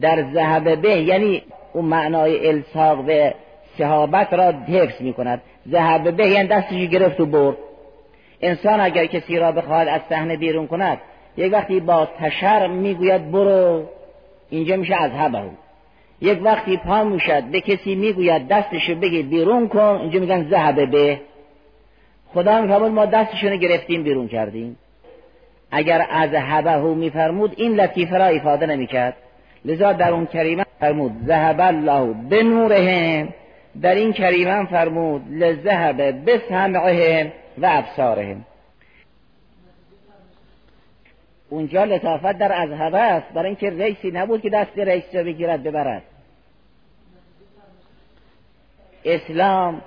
در 0.00 0.24
ذهب 0.32 0.80
به 0.80 0.90
یعنی 0.90 1.42
اون 1.72 1.84
معنای 1.84 2.48
الساق 2.48 3.04
و 3.08 3.30
صحابت 3.78 4.32
را 4.32 4.50
حفظ 4.50 5.00
می 5.00 5.12
کند 5.12 5.42
ذهب 5.70 6.16
به 6.16 6.28
یعنی 6.28 6.48
دستش 6.48 6.88
گرفت 6.88 7.20
و 7.20 7.26
برد. 7.26 7.56
انسان 8.40 8.80
اگر 8.80 9.06
کسی 9.06 9.38
را 9.38 9.52
بخواهد 9.52 9.88
از 9.88 10.00
صحنه 10.08 10.36
بیرون 10.36 10.66
کند 10.66 10.98
یک 11.36 11.52
وقتی 11.52 11.80
با 11.80 12.08
تشر 12.20 12.66
می‌گوید 12.66 13.30
برو 13.30 13.82
اینجا 14.50 14.76
میشه 14.76 14.94
از 14.94 15.10
هبه 15.10 15.42
یک 16.20 16.38
وقتی 16.42 16.76
پا 16.76 17.04
می‌شد 17.04 17.42
به 17.42 17.60
کسی 17.60 17.94
می‌گوید 17.94 18.48
دستشو 18.48 18.94
بگی 18.94 19.22
بیرون 19.22 19.68
کن 19.68 19.98
اینجا 20.00 20.20
میگن 20.20 20.48
ذهب 20.50 20.90
به. 20.90 21.20
خدا 22.34 22.60
میفرمود 22.60 22.92
ما 22.92 23.06
دستشون 23.06 23.56
گرفتیم 23.56 24.02
بیرون 24.02 24.28
کردیم. 24.28 24.76
اگر 25.70 26.06
از 26.10 26.30
هبه 26.34 26.94
میفرمود 26.94 27.54
این 27.56 27.74
لطیفه 27.80 28.18
را 28.18 28.24
افاده 28.24 28.66
نمی‌کرد. 28.66 29.16
لذا 29.64 29.92
در 29.92 30.12
اون 30.12 30.26
کریمه 30.26 30.64
فرمود 30.80 31.12
ذهب 31.26 31.60
الله 31.60 32.14
به 32.30 32.42
نورهم 32.42 33.28
در 33.82 33.94
این 33.94 34.12
کریمن 34.12 34.66
فرمود 34.66 35.22
لذهب 35.30 36.24
به 36.24 36.40
سمعهم 36.48 37.32
و 37.58 37.66
ابصارهم. 37.70 38.44
اونجا 41.54 41.84
لطافت 41.84 42.38
در 42.38 42.62
اذهبه 42.62 42.98
است. 42.98 43.32
برای 43.32 43.46
اینکه 43.46 43.70
رئیسی 43.70 44.10
نبود 44.10 44.42
که 44.42 44.50
دست 44.50 44.78
رئیس 44.78 45.04
را 45.14 45.22
بگیرد 45.22 45.62
ببرد. 45.62 46.02
اسلام 49.04 49.82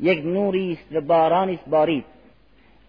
یک 0.00 0.24
نوری 0.24 0.72
است 0.72 0.96
و 0.96 1.00
بارانی 1.00 1.54
است 1.54 1.68
بارید 1.68 2.04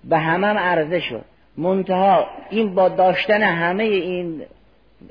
به 0.04 0.18
همه 0.18 0.48
هم 0.48 0.58
عرضه 0.58 1.00
شد 1.00 1.26
منتها 1.58 2.28
این 2.50 2.76
با 2.76 2.90
داشتن 2.90 3.42
همه 3.42 3.84
این 3.84 4.42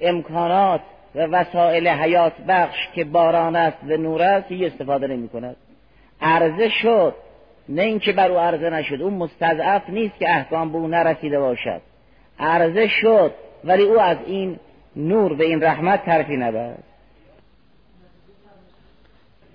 امکانات 0.01 0.81
و 1.15 1.19
وسایل 1.19 1.89
حیات 1.89 2.33
بخش 2.49 2.89
که 2.95 3.05
باران 3.05 3.57
است 3.57 3.79
و 3.85 3.97
نور 3.97 4.23
است 4.23 4.47
هیچ 4.49 4.73
استفاده 4.73 5.07
نمی 5.07 5.29
کند. 5.29 5.57
عرضه 6.21 6.69
شد 6.69 7.15
نه 7.69 7.83
اینکه 7.83 8.13
بر 8.13 8.31
او 8.31 8.39
عرضه 8.39 8.71
نشد. 8.71 9.03
اون 9.03 9.15
مستضعف 9.15 9.91
نیست 9.91 10.19
که 10.19 10.31
احکام 10.31 10.73
به 10.73 10.79
او 10.79 10.89
نرسیده 10.89 11.39
باشد. 11.39 11.92
عرضه 12.43 12.89
شد 12.89 13.35
ولی 13.65 13.83
او 13.83 14.01
از 14.01 14.17
این 14.27 14.59
نور 14.97 15.33
و 15.33 15.43
این 15.43 15.63
رحمت 15.63 16.05
طرفی 16.05 16.37
نبرد. 16.37 16.83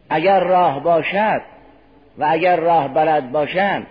اگر 0.10 0.40
راه 0.40 0.84
باشد 0.84 1.42
و 2.18 2.28
اگر 2.30 2.56
راه 2.56 2.88
بلد 2.88 3.32
باشند 3.32 3.88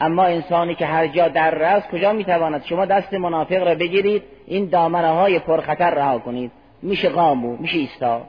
اما 0.00 0.24
انسانی 0.24 0.74
که 0.74 0.86
هر 0.86 1.06
جا 1.06 1.28
در 1.28 1.50
رست 1.50 1.88
کجا 1.88 2.12
می‌تواند؟ 2.12 2.64
شما 2.64 2.84
دست 2.84 3.14
منافق 3.14 3.62
را 3.62 3.74
بگیرید 3.74 4.22
این 4.46 4.68
دامنه 4.68 5.08
های 5.08 5.38
پرخطر 5.38 5.90
رها 5.90 6.18
کنید. 6.18 6.50
میشه 6.82 7.08
قامو 7.08 7.56
میشه 7.56 7.78
ایستا. 7.78 8.22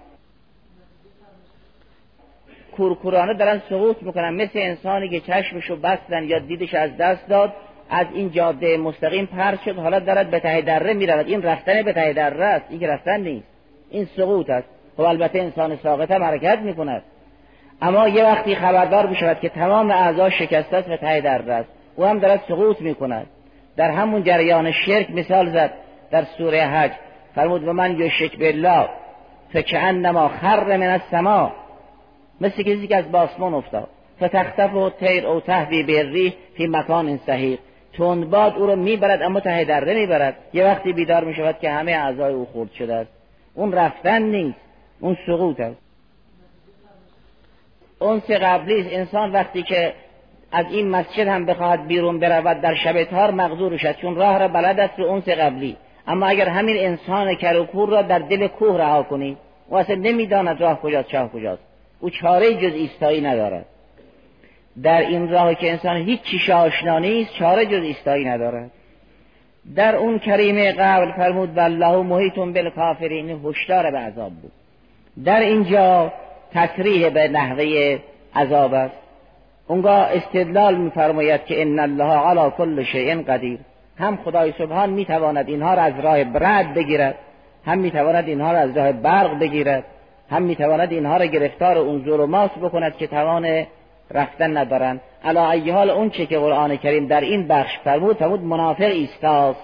کورکورانه 2.78 3.34
دارن 3.34 3.62
سقوط 3.70 4.04
می‌کنن 4.04 4.34
مثل 4.34 4.60
انسانی 4.60 5.10
که 5.10 5.20
چشمشو 5.20 5.76
بستن 5.76 6.24
یا 6.24 6.40
دیدش 6.40 6.74
از 6.74 6.98
دست 6.98 7.28
داد 7.28 7.54
از 7.90 8.08
این 8.14 8.32
جاده 8.32 8.78
مستقیم 8.78 9.26
پر 9.26 9.56
شد 9.66 9.80
حالا 9.80 10.00
دارد 10.00 10.30
به 10.30 10.40
ته 10.40 10.62
دره 10.62 10.94
می‌رود. 10.94 11.28
این 11.28 11.42
رفتن 11.42 11.82
به 11.82 11.94
ته 11.94 12.14
دره 12.14 12.46
است. 12.46 12.66
این 12.70 12.90
رفتن 12.90 13.22
نیست. 13.22 13.48
این 13.90 14.06
سقوط 14.18 14.50
است. 14.50 14.68
خب 14.98 15.02
البته 15.02 15.40
انسان 15.40 15.76
ساقط 15.76 16.12
هم 16.12 16.24
حرکت 16.24 16.60
می‌کند. 16.60 17.04
اما 17.82 18.08
یه 18.08 18.24
وقتی 18.24 18.56
خبردار 18.56 19.08
بشود 19.08 19.40
که 19.40 19.50
تمام 19.50 19.92
اعضا 19.92 20.30
شکسته 20.30 20.78
است 20.78 20.90
و 20.90 20.98
ته 20.98 21.22
دره 21.22 21.54
است. 21.54 21.70
او 21.96 22.06
هم 22.06 22.20
دارد 22.20 22.44
سقوط 22.48 22.82
می‌کند. 22.82 23.28
در 23.78 23.92
همون 23.92 24.24
جریان 24.24 24.72
شرک 24.72 25.12
مثال 25.12 25.50
زد. 25.50 25.72
در 26.12 26.24
سوره 26.38 26.62
حج 26.62 26.92
فرمود 27.36 27.68
و 27.68 27.74
من 27.74 28.00
یشک 28.00 28.40
بالله 28.40 28.90
فکعنما 29.54 30.28
خر 30.28 30.78
من 30.78 30.84
السما. 30.84 31.52
مثل 32.42 32.64
کسی 32.64 32.88
که 32.88 32.98
از 32.98 33.12
باسمان 33.12 33.54
افتاد. 33.54 33.88
فتختف 34.24 34.74
و 34.74 34.90
تیر 34.90 35.28
او 35.28 35.40
تهوی 35.40 35.84
بری 35.84 36.34
فی 36.58 36.68
مکان 36.68 37.18
صحیح. 37.18 37.60
تندباد 37.98 38.58
او 38.58 38.66
رو 38.66 38.76
می‌برد 38.76 39.22
اما 39.22 39.40
ته 39.40 39.64
دره 39.64 39.94
می‌برد 39.94 40.36
یه 40.54 40.66
وقتی 40.66 40.94
بیدار 40.94 41.24
می‌شود 41.24 41.60
که 41.60 41.70
همه 41.70 41.92
اعضای 41.92 42.34
او 42.34 42.46
خورد 42.46 42.72
شده 42.72 42.96
است. 42.96 43.12
اون 43.56 43.72
رفتن 43.72 44.22
نیست 44.22 44.60
اون 45.00 45.18
سقوط 45.28 45.60
است. 45.60 45.78
اون 48.00 48.20
سه 48.28 48.38
قبلی 48.38 48.96
انسان 48.96 49.32
وقتی 49.32 49.64
که 49.64 49.94
از 50.52 50.66
این 50.72 50.90
مسجد 50.90 51.28
هم 51.28 51.46
بخواهد 51.46 51.88
بیرون 51.88 52.20
برود 52.20 52.62
در 52.62 52.76
شب 52.76 53.04
تار 53.04 53.32
مغزور 53.32 53.78
شد 53.78 53.96
چون 53.96 54.16
راه 54.16 54.38
را 54.38 54.48
بلد 54.48 54.80
است 54.80 55.00
رو 55.00 55.06
اون 55.06 55.22
سه 55.22 55.36
قبلی. 55.36 55.78
اما 56.08 56.26
اگر 56.26 56.50
همین 56.50 56.78
انسان 56.78 57.36
کروکور 57.36 57.90
را 57.90 58.02
در 58.02 58.20
دل 58.20 58.48
کوه 58.48 58.78
رها 58.78 59.04
کنی 59.04 59.38
و 59.70 59.76
اصلا 59.76 59.96
نمی‌داند 59.96 60.62
راه 60.62 60.82
کجاست 60.82 61.08
چاه 61.08 61.30
کجاست. 61.32 61.64
او 62.00 62.10
چاره 62.10 62.54
جز 62.54 62.74
ایستایی 62.74 63.22
ندارد. 63.22 63.66
در 64.84 65.02
این 65.02 65.30
راه 65.32 65.56
که 65.56 65.72
انسان 65.72 65.98
هیچ 65.98 66.22
چیش 66.22 66.50
آشنا 66.50 67.00
نیست 67.00 67.34
چاره 67.34 67.66
جز 67.66 67.84
ایستایی 67.84 68.26
ندارد. 68.26 68.72
در 69.76 69.96
اون 69.96 70.20
کریمه 70.20 70.72
قبل 70.72 71.12
فرمود 71.12 71.58
والله 71.58 72.04
محیطون 72.04 72.54
بالکافرین 72.54 73.30
هشدار 73.46 73.92
به 73.92 73.98
عذاب 73.98 74.32
بود. 74.32 74.52
در 75.26 75.40
اینجا 75.40 76.14
تصریح 76.54 77.10
به 77.10 77.28
نحوه 77.28 78.00
عذاب 78.36 78.74
است. 78.74 78.96
اونگاه 79.68 80.10
استدلال 80.14 80.76
میفرماید 80.76 81.46
که 81.46 81.62
ان 81.62 81.80
الله 81.80 82.14
علی 82.14 82.52
کل 82.58 82.84
شیء 82.84 83.22
قدیر. 83.22 83.60
هم 84.00 84.18
خدای 84.18 84.54
سبحان 84.58 84.90
می‌تواند 84.90 85.50
اینها 85.50 85.74
را 85.74 85.82
از 85.82 86.00
راه 86.00 86.24
برد 86.24 86.74
بگیرد 86.74 87.16
هم 87.66 87.78
می‌تواند 87.78 88.28
اینها 88.28 88.52
را 88.52 88.60
از 88.60 88.78
راه 88.78 88.92
برق 88.92 89.40
بگیرد 89.40 89.84
هم 90.30 90.42
می‌تواند 90.42 90.92
اینها 90.92 91.18
را 91.18 91.26
گرفتار 91.26 91.78
اون 91.78 92.06
ظلمات 92.06 92.52
بکند 92.52 92.98
که 92.98 93.08
توان 93.08 93.66
رفتن 94.14 94.58
ندارند 94.58 95.02
علا 95.24 95.52
ای 95.52 95.72
حال 95.72 95.90
اون 95.90 96.10
چه 96.10 96.26
که 96.26 96.40
قرآن 96.40 96.78
کریم 96.78 97.08
در 97.08 97.22
این 97.22 97.48
بخش 97.48 97.78
فرمود 97.84 98.18
فرمود 98.18 98.42
منافق 98.42 98.82
ایستاست 98.82 99.60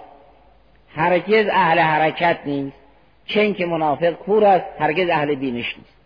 هرگز 0.96 1.48
اهل 1.52 1.80
حرکت 1.80 2.38
نیست. 2.46 2.78
چه 3.26 3.54
که 3.54 3.66
منافق 3.66 4.12
کور 4.12 4.46
است 4.46 4.66
هرگز 4.80 5.10
اهل 5.10 5.36
بینش 5.36 5.78
نیست. 5.78 6.00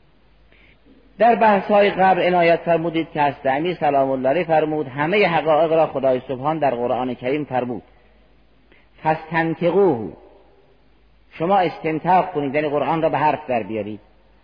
در 1.17 1.35
بحث 1.35 1.71
های 1.71 1.89
قبل 1.89 2.21
عنایت 2.21 2.59
فرمودید 2.59 3.07
که 3.13 3.21
از 3.21 3.33
سلام 3.79 4.09
الله 4.09 4.43
فرمود 4.43 4.87
همه 4.87 5.27
حقایق 5.27 5.73
را 5.73 5.87
خدای 5.87 6.21
سبحان 6.27 6.59
در 6.59 6.75
قرآن 6.75 7.13
کریم 7.13 7.45
فرمود. 7.45 7.83
فستنتقوه 9.03 10.13
شما 11.31 11.57
استنتاق 11.57 12.31
کنید 12.31 12.55
یعنی 12.55 12.69
قرآن 12.69 13.01
را 13.01 13.09
به 13.09 13.17
حرف 13.17 13.47
در 13.47 13.63
بیارید. 13.63 13.99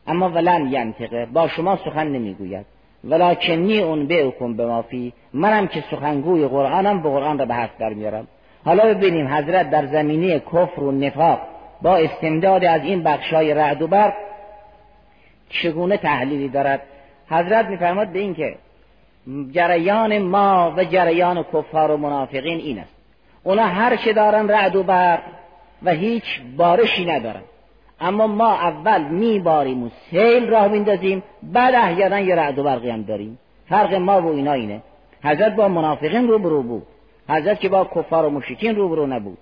اما 0.07 0.29
ولن 0.29 0.67
ینتقه 0.71 1.25
با 1.25 1.47
شما 1.47 1.75
سخن 1.75 2.07
نمی‌گوید. 2.07 2.65
ولکنی 3.03 3.79
اون 3.79 4.07
به 4.07 4.33
به 4.57 4.65
مافی 4.65 5.13
منم 5.33 5.67
که 5.67 5.83
سخنگوی 5.91 6.47
قرآنم 6.47 7.01
به 7.01 7.09
قرآن 7.09 7.39
را 7.39 7.45
به 7.45 7.53
حرف 7.53 7.77
در 7.79 7.89
میارم. 7.89 8.27
حالا 8.65 8.93
ببینیم 8.93 9.27
حضرت 9.27 9.69
در 9.69 9.85
زمینه 9.85 10.39
کفر 10.39 10.83
و 10.83 10.91
نفاق 10.91 11.39
با 11.81 11.97
استمداد 11.97 12.65
از 12.65 12.81
این 12.83 13.03
بخشای 13.03 13.53
رعد 13.53 13.81
و 13.81 13.87
برق 13.87 14.13
چگونه 15.49 15.97
تحلیلی 15.97 16.49
دارد؟ 16.49 16.81
حضرت 17.29 17.65
میفرماد 17.65 18.07
به 18.07 18.19
این 18.19 18.35
که 18.35 18.55
جریان 19.51 20.17
ما 20.17 20.73
و 20.77 20.83
جریان 20.83 21.43
کفار 21.43 21.91
و 21.91 21.97
منافقین 21.97 22.57
این 22.57 22.79
است. 22.79 22.95
اونا 23.43 23.63
هر 23.63 23.95
چه 23.95 24.13
دارن 24.13 24.49
رعد 24.49 24.75
و 24.75 24.83
برق 24.83 25.21
و 25.83 25.91
هیچ 25.91 26.23
بارشی 26.57 27.05
ندارن. 27.05 27.41
اما 28.01 28.27
ما 28.27 28.53
اول 28.53 29.01
میباریم 29.01 29.83
و 29.83 29.89
سیل 30.09 30.47
راه 30.49 30.67
میندازیم 30.67 31.23
بعد 31.43 31.75
احیانا 31.75 32.19
یه 32.19 32.35
رعد 32.35 32.59
و 32.59 32.63
برقی 32.63 32.89
هم 32.89 33.01
داریم. 33.01 33.39
فرق 33.69 33.93
ما 33.93 34.21
و 34.21 34.27
اینا 34.27 34.53
اینه. 34.53 34.81
حضرت 35.23 35.55
با 35.55 35.67
منافقین 35.67 36.27
روبرو 36.27 36.63
بود. 36.63 36.83
حضرت 37.29 37.59
که 37.59 37.69
با 37.69 37.85
کفار 37.95 38.25
و 38.25 38.29
مشرکین 38.29 38.75
روبرو 38.75 39.07
نبود. 39.07 39.37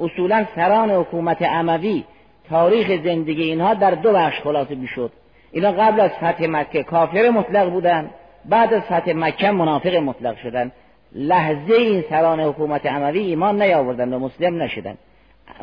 اصولا 0.00 0.46
سران 0.56 0.90
حکومت 0.90 1.42
عموی 1.42 2.04
تاریخ 2.50 3.04
زندگی 3.04 3.42
اینها 3.42 3.74
در 3.74 3.90
دو 3.90 4.12
بخش 4.12 4.40
خلاصه 4.40 4.74
می‌شد. 4.74 5.12
اینا 5.52 5.72
قبل 5.72 6.00
از 6.00 6.10
فتح 6.10 6.46
مکه 6.46 6.82
کافر 6.82 7.30
مطلق 7.30 7.70
بودن 7.70 8.10
بعد 8.44 8.74
از 8.74 8.82
فتح 8.82 9.12
مکه 9.12 9.50
منافق 9.50 9.94
مطلق 9.94 10.36
شدن. 10.36 10.72
لحظه 11.12 11.74
این 11.74 12.04
سران 12.10 12.40
حکومت 12.40 12.86
عموی 12.86 13.18
ایمان 13.18 13.62
نیاوردن 13.62 14.12
و 14.12 14.18
مسلم 14.18 14.62
نشدن. 14.62 14.96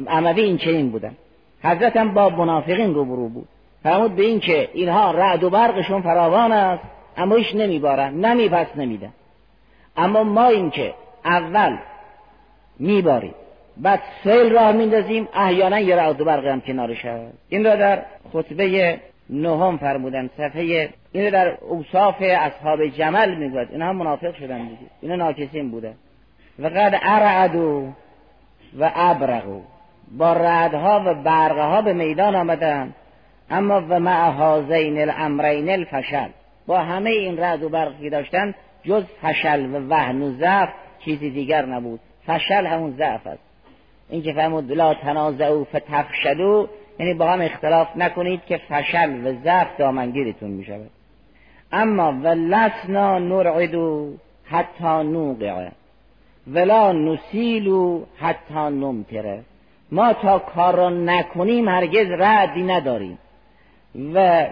عموی 0.08 0.41
این 0.41 0.58
چنین 0.58 0.89
بودن. 0.89 1.15
حضرت 1.63 1.97
هم 1.97 2.13
با 2.13 2.30
منافقین 2.30 2.93
روبرو 2.93 3.30
بود. 3.30 3.47
فرمود 3.84 4.15
به 4.15 4.24
این 4.24 4.39
که 4.39 4.69
اینها 4.74 5.12
رعد 5.12 5.43
و 5.43 5.50
برقشون 5.50 6.02
فراوان 6.02 6.52
است 6.52 6.84
اما 7.17 7.36
ایش 7.36 7.56
نمیبارن 7.56 8.26
نمی 8.26 8.50
پس 8.50 8.67
نمیدن 8.76 9.13
اما 9.97 10.24
ما 10.24 10.47
این 10.47 10.69
که 10.69 10.93
اول 11.26 11.78
میباریم 12.80 13.34
بعد 13.78 14.02
سیل 14.24 14.54
راه 14.54 14.71
میندازیم 14.71 15.28
احیانا 15.34 15.80
یه 15.80 15.95
رعد 15.95 16.21
و 16.21 16.26
برق 16.26 16.45
هم 16.45 16.62
کنارش 16.62 17.06
هست. 17.06 17.38
این 17.50 17.65
را 17.65 17.76
در 17.76 18.02
خطبه 18.34 19.00
نهم 19.30 19.78
فرمودن 19.78 20.30
صفحه 20.38 20.89
اینو 21.12 21.32
در 21.32 21.58
اوصاف 21.62 22.15
اصحاب 22.19 22.88
جمل 22.88 23.36
می‌گوید. 23.36 23.67
اینا 23.71 23.86
هم 23.86 23.95
منافق 23.95 24.36
شدن 24.36 24.58
دیگه. 24.58 24.91
اینا 25.02 25.15
ناکسین 25.15 25.71
بوده 25.71 25.93
و 26.60 26.67
قد 26.67 27.00
ارعدو 27.04 27.88
و 28.80 28.91
ابرقو 28.95 29.62
با 30.17 30.34
رعدها 30.34 31.04
و 31.06 31.13
برقها 31.13 31.82
به 31.82 31.93
میدان 31.93 32.36
آمدن. 32.36 32.93
اما 33.50 33.82
و 33.89 34.00
مع 34.00 34.30
هازین 34.30 35.02
الامرین 35.02 35.69
الفشل. 35.69 36.30
با 36.67 36.80
همه 36.80 37.10
این 37.10 37.38
رعد 37.38 37.63
و 37.63 37.69
برقی 37.69 38.10
داشتن 38.10 38.56
جز 38.84 39.04
فشل 39.21 39.65
و 39.65 39.89
وهن 39.89 40.21
و 40.21 40.38
ضعف 40.38 40.69
چیزی 41.06 41.30
دیگر 41.30 41.65
نبود. 41.65 42.00
فشل 42.28 42.65
همون 42.65 42.91
ضعف 42.97 43.28
است. 43.28 43.43
این 44.10 44.21
که 44.21 44.34
فرمود 44.34 44.71
لا 44.71 44.93
تنازعوا 44.93 45.63
فتفشلوا 45.63 46.67
یعنی 47.00 47.13
با 47.13 47.32
هم 47.32 47.41
اختلاف 47.41 47.88
نکنید 47.95 48.45
که 48.45 48.58
فشل 48.58 49.28
و 49.28 49.34
ضعف 49.43 49.78
دامنگیرتون 49.78 50.50
می 50.50 50.65
شود 50.65 50.89
اما 51.71 52.12
ولسنا 52.12 53.19
نرعدو 53.19 54.13
حتی 54.45 55.04
نوقعه 55.04 55.71
ولا 56.47 56.91
نسیلو 56.91 58.04
حتی 58.17 58.54
نمتره 58.54 59.43
ما 59.91 60.13
تا 60.13 60.39
کار 60.39 60.75
را 60.75 60.89
نکنیم 60.89 61.69
هرگز 61.69 62.08
ردی 62.12 62.63
نداریم. 62.63 63.17
و 64.13 64.47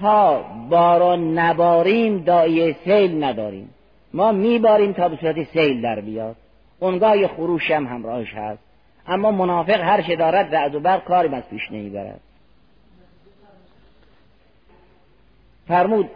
تا 0.00 0.42
باران 0.68 1.38
نباریم 1.38 2.18
دایه 2.18 2.76
سیل 2.84 3.24
نداریم. 3.24 3.74
ما 4.14 4.32
میباریم 4.32 4.92
تا 4.92 5.08
به 5.08 5.16
صورت 5.16 5.44
سیل 5.44 5.82
در 5.82 6.00
بیاد. 6.00 6.36
اونگاه 6.80 7.18
یه 7.18 7.28
خروش 7.28 7.70
هم 7.70 7.86
همراهش 7.86 8.34
هست. 8.34 8.62
اما 9.06 9.30
منافق 9.30 9.80
هر 9.80 10.02
چه 10.02 10.16
دارد 10.16 10.54
رعد 10.54 10.74
و 10.74 10.80
برق 10.80 11.04
کاری 11.04 11.34
از 11.34 11.42
پیش 11.50 11.72
نمی‌برد. 11.72 12.20
فرمود 15.68 16.10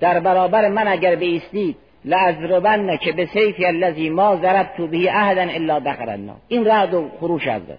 در 0.00 0.20
برابر 0.20 0.68
من 0.68 0.88
اگر 0.88 1.14
بیستید 1.14 1.76
لازربن 2.06 2.96
که 2.96 3.12
به 3.12 3.26
سیفی 3.26 3.66
الذی 3.66 4.10
ما 4.10 4.36
تو 4.76 4.86
به 4.86 5.16
احدا 5.16 5.42
الا 5.42 5.78
دخل 5.78 6.28
این 6.48 6.64
رعد 6.64 6.94
و 6.94 7.08
خروش 7.20 7.42
حضرت 7.42 7.78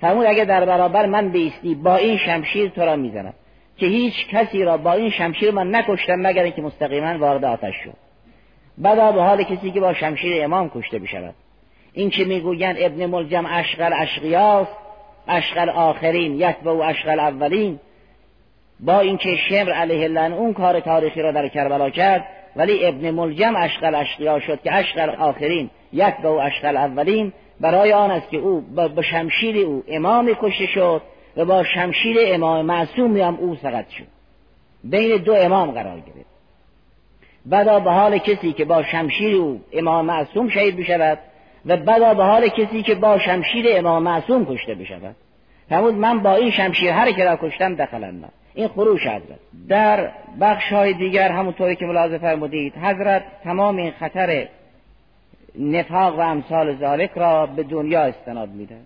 فرمود 0.00 0.26
اگر 0.26 0.44
در 0.44 0.64
برابر 0.64 1.06
من 1.06 1.28
بیستی 1.28 1.74
با 1.74 1.96
این 1.96 2.18
شمشیر 2.18 2.68
تو 2.68 2.80
را 2.80 2.96
می‌زنم. 2.96 3.34
که 3.76 3.86
هیچ 3.86 4.14
کسی 4.30 4.64
را 4.64 4.76
با 4.76 4.92
این 4.92 5.10
شمشیر 5.10 5.50
من 5.50 5.74
نکشتم 5.74 6.14
مگر 6.16 6.42
اینکه 6.42 6.62
مستقیما 6.62 7.18
وارد 7.18 7.44
آتش 7.44 7.74
شد 7.84 7.94
بعدا 8.78 9.12
به 9.12 9.22
حال 9.22 9.42
کسی 9.42 9.70
که 9.70 9.80
با 9.80 9.94
شمشیر 9.94 10.44
امام 10.44 10.70
کشته 10.74 10.98
بشود. 10.98 11.34
این 11.92 12.10
که 12.10 12.24
می‌گویند؟ 12.24 12.76
ابن 12.78 13.06
ملجم 13.06 13.46
اشغل 13.46 13.92
اشقیاست 13.92 14.76
اشغل 15.28 15.68
آخرین 15.68 16.34
یتبع 16.34 16.72
و 16.72 16.80
اشغل 16.80 17.20
اولین. 17.20 17.80
با 18.80 19.00
اینکه 19.00 19.36
شمر 19.48 19.72
علیه 19.72 20.04
الله 20.04 20.36
اون 20.36 20.52
کار 20.52 20.80
تاریخی 20.80 21.22
را 21.22 21.32
در 21.32 21.48
کربلا 21.48 21.90
کرد 21.90 22.26
ولی 22.56 22.86
ابن 22.86 23.10
ملجم 23.10 23.56
اشغل 23.56 23.94
اشقیا 23.94 24.40
شد 24.40 24.62
که 24.62 24.74
اشغل 24.74 25.10
آخرین 25.10 25.70
یتبع 25.92 26.28
و 26.28 26.32
اشغل 26.32 26.76
اولین. 26.76 27.32
برای 27.60 27.92
آن 27.92 28.10
است 28.10 28.30
که 28.30 28.36
او 28.36 28.60
با 28.60 29.02
شمشیر 29.02 29.66
او 29.66 29.84
امام 29.88 30.34
کشته 30.40 30.66
شد 30.66 31.02
و 31.36 31.44
با 31.44 31.64
شمشیر 31.64 32.16
امام 32.20 32.66
معصومی 32.66 33.20
هم 33.20 33.34
او 33.34 33.56
سقط 33.56 33.88
شد. 33.88 34.06
بین 34.84 35.16
دو 35.16 35.34
امام 35.34 35.70
قرار 35.70 36.00
گرفت. 36.00 36.32
بدا 37.50 37.80
به 37.80 37.90
حال 37.90 38.18
کسی 38.18 38.52
که 38.52 38.64
با 38.64 38.82
شمشیر 38.82 39.36
او 39.36 39.60
امام 39.72 40.04
معصوم 40.04 40.48
شهید 40.48 40.76
بشود 40.76 41.18
و 41.66 41.76
بدا 41.76 42.14
به 42.14 42.24
حال 42.24 42.48
کسی 42.48 42.82
که 42.82 42.94
با 42.94 43.18
شمشیر 43.18 43.66
امام 43.68 44.02
معصوم 44.02 44.46
کشته 44.46 44.74
بشود. 44.74 45.16
فرمود 45.68 45.94
من 45.94 46.18
با 46.18 46.34
این 46.34 46.50
شمشیر 46.50 46.90
هر 46.90 47.12
که 47.12 47.24
را 47.24 47.38
کشتم 47.42 47.74
دخل 47.74 48.04
این 48.54 48.68
خروش 48.68 49.06
حضرت 49.06 49.38
در 49.68 50.10
بخش 50.40 50.72
های 50.72 50.92
دیگر 50.92 51.32
همونطوری 51.32 51.76
که 51.76 51.86
ملاحظه 51.86 52.18
فرمودید 52.18 52.74
حضرت 52.76 53.22
تمام 53.44 53.76
این 53.76 53.90
خطر 53.90 54.48
نفاق 55.58 56.18
و 56.18 56.20
امثال 56.20 56.76
ذالک 56.76 57.10
را 57.14 57.46
به 57.46 57.62
دنیا 57.62 58.02
استناد 58.02 58.48
میده 58.48 58.76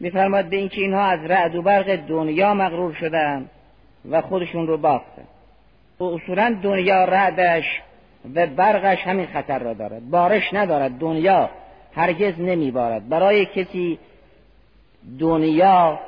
میفرماد 0.00 0.44
به 0.44 0.56
اینکه 0.56 0.80
اینها 0.80 1.02
از 1.02 1.20
رعد 1.24 1.54
و 1.54 1.62
برق 1.62 1.96
دنیا 1.96 2.54
مغرور 2.54 2.94
شدن 2.94 3.50
و 4.10 4.20
خودشون 4.20 4.66
رو 4.66 4.76
باختن 4.76 5.24
و 6.00 6.04
اصولا 6.04 6.58
دنیا 6.62 7.04
رعدش 7.04 7.64
و 8.34 8.46
برقش 8.46 9.02
همین 9.02 9.26
خطر 9.26 9.58
را 9.58 9.74
دارد. 9.74 10.10
بارش 10.10 10.54
ندارد. 10.54 10.98
دنیا 10.98 11.50
هرگز 11.94 12.40
نمیبارد. 12.40 13.08
برای 13.08 13.46
کسی 13.46 13.98
دنیا 15.18 16.00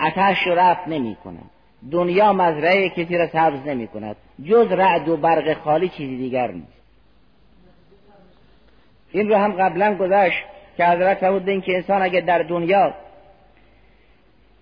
اتش 0.00 0.46
رفت 0.46 0.88
نمی 0.88 1.16
کند 1.24 1.50
دنیا 1.92 2.32
مزرعه 2.32 2.88
کسی 2.88 3.18
را 3.18 3.26
سبز 3.26 3.66
نمی 3.66 3.86
کند. 3.86 4.16
جز 4.44 4.72
رعد 4.72 5.08
و 5.08 5.16
برق 5.16 5.52
خالی 5.52 5.88
چیزی 5.88 6.16
دیگر 6.16 6.50
نیست. 6.50 6.80
این 9.12 9.28
رو 9.28 9.36
هم 9.36 9.52
قبلا 9.52 9.94
گذشت 9.94 10.44
که 10.76 10.86
حضرت 10.86 11.18
فرمود 11.18 11.64
که 11.64 11.74
انسان 11.76 12.02
اگر 12.02 12.20
در 12.20 12.42
دنیا 12.42 12.94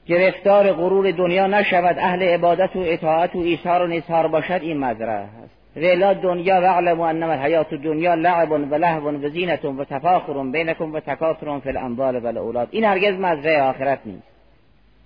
گرفتار 0.06 0.72
غرور 0.72 1.10
دنیا 1.10 1.46
نشود 1.46 1.98
اهل 1.98 2.22
عبادت 2.22 2.76
و 2.76 2.80
اطاعت 2.80 3.36
و 3.36 3.38
ایثار 3.38 3.82
و 3.82 3.86
نثار 3.86 4.28
باشد 4.28 4.60
این 4.62 4.78
مزرعه 4.78 5.24
هست. 5.24 5.58
ویلا 5.76 6.14
دنیا 6.14 6.60
و 6.60 6.66
علم 6.66 7.00
و 7.00 7.02
انما 7.02 7.32
الحیات 7.32 7.74
دنیا 7.74 8.14
لعب 8.14 8.50
و 8.50 8.74
لهو 8.74 9.08
و 9.08 9.28
زینت 9.28 9.64
و 9.64 9.84
تفاخر 9.84 10.50
بینکم 10.52 10.92
و 10.92 11.00
تکاثر 11.00 11.58
فی 11.58 11.68
الاموال 11.68 12.16
و 12.16 12.26
الاولاد. 12.26 12.68
این 12.70 12.84
هرگز 12.84 13.14
مزرعه 13.14 13.62
آخرت 13.62 13.98
نیست. 14.04 14.37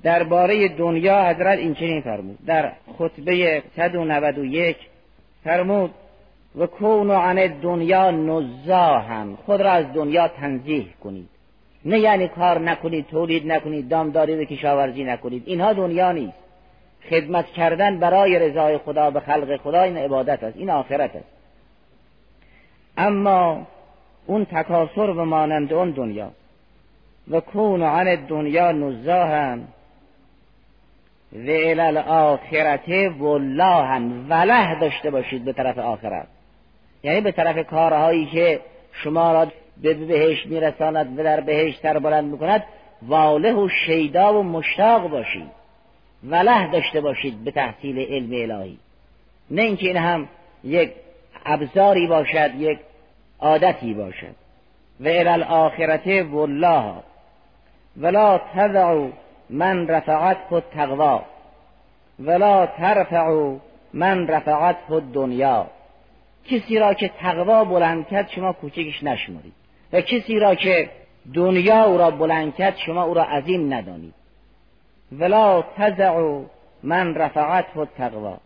درباره 0.02 0.68
دنیا 0.68 1.24
حضرت 1.24 1.58
این 1.58 1.74
چنین 1.74 2.00
فرمود. 2.00 2.38
در 2.46 2.72
خطبه 2.98 3.62
191 3.76 4.76
فرمود 5.44 5.90
و 6.58 6.66
کون 6.66 7.10
عن 7.10 7.46
دنیا 7.62 8.10
نزاهم 8.10 9.38
خود 9.46 9.60
را 9.62 9.70
از 9.70 9.92
دنیا 9.94 10.28
تنزیه 10.28 10.86
کنید. 11.04 11.28
نه 11.84 11.98
یعنی 11.98 12.28
کار 12.28 12.58
نکنید 12.58 13.06
تولید 13.06 13.52
نکنید 13.52 13.88
دامداری 13.88 14.36
و 14.36 14.44
کشاورزی 14.44 15.04
نکنید. 15.04 15.42
اینها 15.46 15.72
دنیا 15.72 16.12
نیست. 16.12 16.38
خدمت 17.10 17.46
کردن 17.46 17.98
برای 17.98 18.38
رضای 18.38 18.78
خدا 18.78 19.10
به 19.10 19.20
خلق 19.20 19.56
خدا 19.56 19.82
این 19.82 19.96
عبادت 19.96 20.44
است 20.44 20.56
این 20.56 20.70
آخرت 20.70 21.16
است. 21.16 21.28
اما 22.96 23.66
اون 24.26 24.44
تکاسر 24.44 25.10
و 25.10 25.24
مانند 25.24 25.72
اون 25.72 25.90
دنیا. 25.90 26.30
و 27.30 27.40
کون 27.40 27.82
عن 27.82 28.14
دنیا 28.14 28.72
نزاهم 28.72 29.68
و 31.32 31.50
الالآخرت 31.50 32.88
والله 33.18 34.00
وله 34.28 34.80
داشته 34.80 35.10
باشید 35.10 35.44
به 35.44 35.52
طرف 35.52 35.78
آخرت. 35.78 36.26
یعنی 37.02 37.20
به 37.20 37.32
طرف 37.32 37.66
کارهایی 37.66 38.26
که 38.26 38.60
شما 38.92 39.32
را 39.32 39.46
به 39.82 39.94
بهشت 39.94 40.46
میرساند 40.46 41.18
و 41.18 41.22
در 41.22 41.40
بهشت 41.40 41.82
تر 41.82 41.98
بلند 41.98 42.32
می‌کند 42.32 42.64
واله 43.02 43.52
و 43.52 43.68
شیدا 43.86 44.38
و 44.38 44.42
مشتاق 44.42 45.08
باشید. 45.08 45.62
وله 46.24 46.70
داشته 46.70 47.00
باشید 47.00 47.44
به 47.44 47.50
تحصیل 47.50 47.98
علم 47.98 48.52
الهی. 48.52 48.78
نه 49.50 49.62
اینکه 49.62 49.86
این 49.86 49.96
هم 49.96 50.28
یک 50.64 50.92
ابزاری 51.46 52.06
باشد 52.06 52.50
یک 52.58 52.78
عادتی 53.40 53.94
باشد. 53.94 54.34
و 55.00 55.08
الالآخرت 55.08 56.06
والله 56.06 56.94
ولا 57.96 58.40
تضعوا 58.54 59.08
من 59.52 59.88
رفعت 59.88 60.36
خود 60.48 60.64
تقوا 60.74 61.22
ولا 62.18 62.66
ترفعوا 62.66 63.56
من 63.94 64.26
رفعت 64.26 64.76
خود 64.86 65.12
دنیا 65.12 65.66
کسی 66.50 66.78
را 66.78 66.94
که 66.94 67.08
تقوا 67.08 67.64
بلند 67.64 68.06
کرد 68.08 68.28
شما 68.28 68.52
کوچکش 68.52 69.02
نشمارید 69.02 69.52
و 69.92 70.00
کسی 70.00 70.38
را 70.38 70.54
که 70.54 70.90
دنیا 71.34 71.84
او 71.84 71.98
را 71.98 72.10
بلند 72.10 72.54
کرد 72.54 72.76
شما 72.76 73.02
او 73.02 73.14
را 73.14 73.22
عظیم 73.24 73.74
ندانید. 73.74 74.14
ولا 75.12 75.64
تزعوا 75.76 76.42
من 76.82 77.14
رفعت 77.14 77.66
خود 77.74 77.88
تقوا 77.98 78.36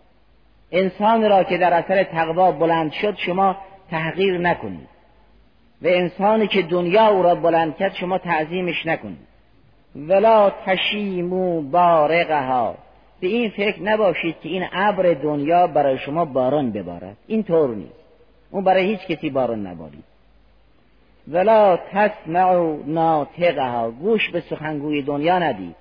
انسان 0.72 1.28
را 1.30 1.44
که 1.44 1.58
در 1.58 1.72
اثر 1.72 2.02
تقوا 2.02 2.52
بلند 2.52 2.92
شد 2.92 3.16
شما 3.16 3.56
تحقیر 3.90 4.38
نکنید. 4.38 4.88
و 5.82 5.86
انسانی 5.86 6.46
که 6.46 6.62
دنیا 6.62 7.06
او 7.06 7.22
را 7.22 7.34
بلند 7.34 7.76
کرد 7.76 7.94
شما 7.94 8.18
تعظیمش 8.18 8.86
نکنید. 8.86 9.35
ولا 9.96 10.50
تشیمو 10.66 11.62
بارقها 11.62 12.74
به 13.20 13.26
این 13.26 13.50
فکر 13.50 13.82
نباشید 13.82 14.40
که 14.40 14.48
این 14.48 14.64
ابر 14.72 15.14
دنیا 15.14 15.66
برای 15.66 15.98
شما 15.98 16.24
باران 16.24 16.70
ببارد. 16.70 17.16
این 17.26 17.42
طور 17.42 17.74
نیست. 17.74 17.92
اون 18.50 18.64
برای 18.64 18.84
هیچ 18.84 19.00
کسی 19.00 19.30
باران 19.30 19.66
نبارید. 19.66 20.04
ولا 21.28 21.76
تسمعوا 21.76 22.76
ناطقها. 22.86 23.90
گوش 23.90 24.30
به 24.30 24.40
سخنگوی 24.40 25.02
دنیا 25.02 25.38
ندید. 25.38 25.76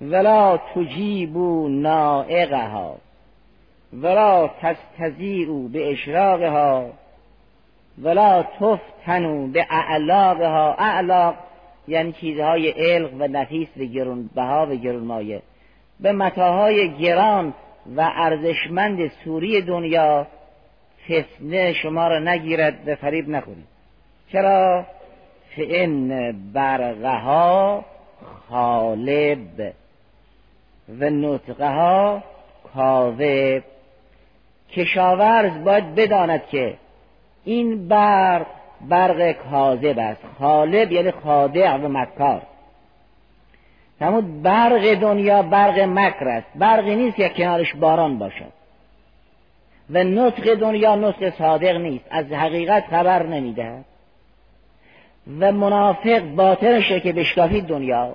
ولا 0.00 0.56
تجیبو 0.56 1.68
نائقها. 1.68 2.96
ولا 3.92 4.50
تستزیعو 4.62 5.68
به 5.68 5.90
اشراقها 5.92 6.90
ولا 8.02 8.42
تفتنو 8.42 9.46
به 9.46 9.66
اعلاقها 9.70 10.74
اعلاق 10.74 11.34
یعنی 11.88 12.12
چیزهای 12.12 12.70
علق 12.70 13.14
و 13.18 13.28
نفیس 13.28 13.68
و 13.76 13.84
گرون 13.84 14.30
بها 14.34 14.66
و 14.70 14.74
گرون 14.74 15.04
مایه. 15.04 15.42
به 16.00 16.12
متاهای 16.12 16.94
گران 16.94 17.54
و 17.96 18.10
ارزشمند 18.14 19.10
سوری 19.24 19.62
دنیا 19.62 20.26
فتنه 21.04 21.72
شما 21.72 22.08
را 22.08 22.18
نگیرد 22.18 22.88
و 22.88 22.94
فریب 22.94 23.28
نکنید 23.28 23.66
چرا؟ 24.32 24.86
فان 25.56 26.32
برقها 26.52 27.84
خالب 28.48 29.74
و 31.00 31.10
نطقها 31.10 32.22
کاذب. 32.74 33.62
کشاورز 34.70 35.64
باید 35.64 35.94
بداند 35.94 36.46
که 36.46 36.74
این 37.44 37.88
برق 37.88 38.46
برق 38.80 39.32
کاذب 39.32 39.98
است. 39.98 40.20
خالب 40.38 40.92
یعنی 40.92 41.10
خادع 41.10 41.76
و 41.76 41.88
مکار. 41.88 42.42
فرمود 43.98 44.42
برق 44.42 44.94
دنیا 44.94 45.42
برق 45.42 45.80
مکر 45.80 46.28
است. 46.28 46.46
برقی 46.54 46.96
نیست 46.96 47.16
که 47.16 47.28
کنارش 47.28 47.74
باران 47.74 48.18
باشد. 48.18 48.52
و 49.90 50.04
نطق 50.04 50.54
دنیا 50.54 50.96
نطق 50.96 51.30
صادق 51.38 51.76
نیست. 51.76 52.04
از 52.10 52.32
حقیقت 52.32 52.84
خبر 52.90 53.26
نمی‌دهد. 53.26 53.84
و 55.40 55.52
منافق 55.52 56.20
باطنشه 56.20 57.00
که 57.00 57.12
بشکافید 57.12 57.66
دنیا. 57.66 58.14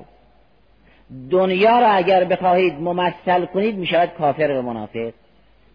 دنیا 1.32 1.80
را 1.80 1.88
اگر 1.88 2.24
بخواهید 2.24 2.74
ممثل 2.74 3.46
کنید 3.46 3.78
می‌شود 3.78 4.10
کافر 4.18 4.52
و 4.52 4.62
منافق. 4.62 5.12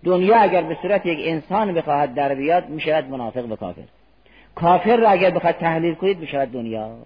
دنیا 0.04 0.36
اگر 0.36 0.62
به 0.62 0.76
صورت 0.82 1.06
یک 1.06 1.18
انسان 1.22 1.74
بخواهد 1.74 2.14
در 2.14 2.34
بیاد 2.34 2.68
می‌شود 2.68 3.10
منافق 3.10 3.52
و 3.52 3.56
کافر. 3.56 3.82
کافر 4.56 4.96
را 4.96 5.10
اگر 5.10 5.30
بخواهد 5.30 5.58
تحلیل 5.58 5.94
کنید 5.94 6.18
می‌شود 6.18 6.52
دنیا. 6.52 6.96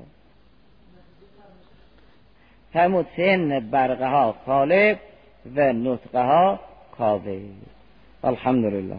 فرمود 2.72 3.06
سن 3.16 3.70
برقه 3.70 4.06
ها 4.06 4.34
خالب 4.46 4.98
و 5.56 5.72
نطقه 5.72 6.22
ها 6.22 6.60
کاوه 6.98 7.40
الحمدلله 8.24 8.96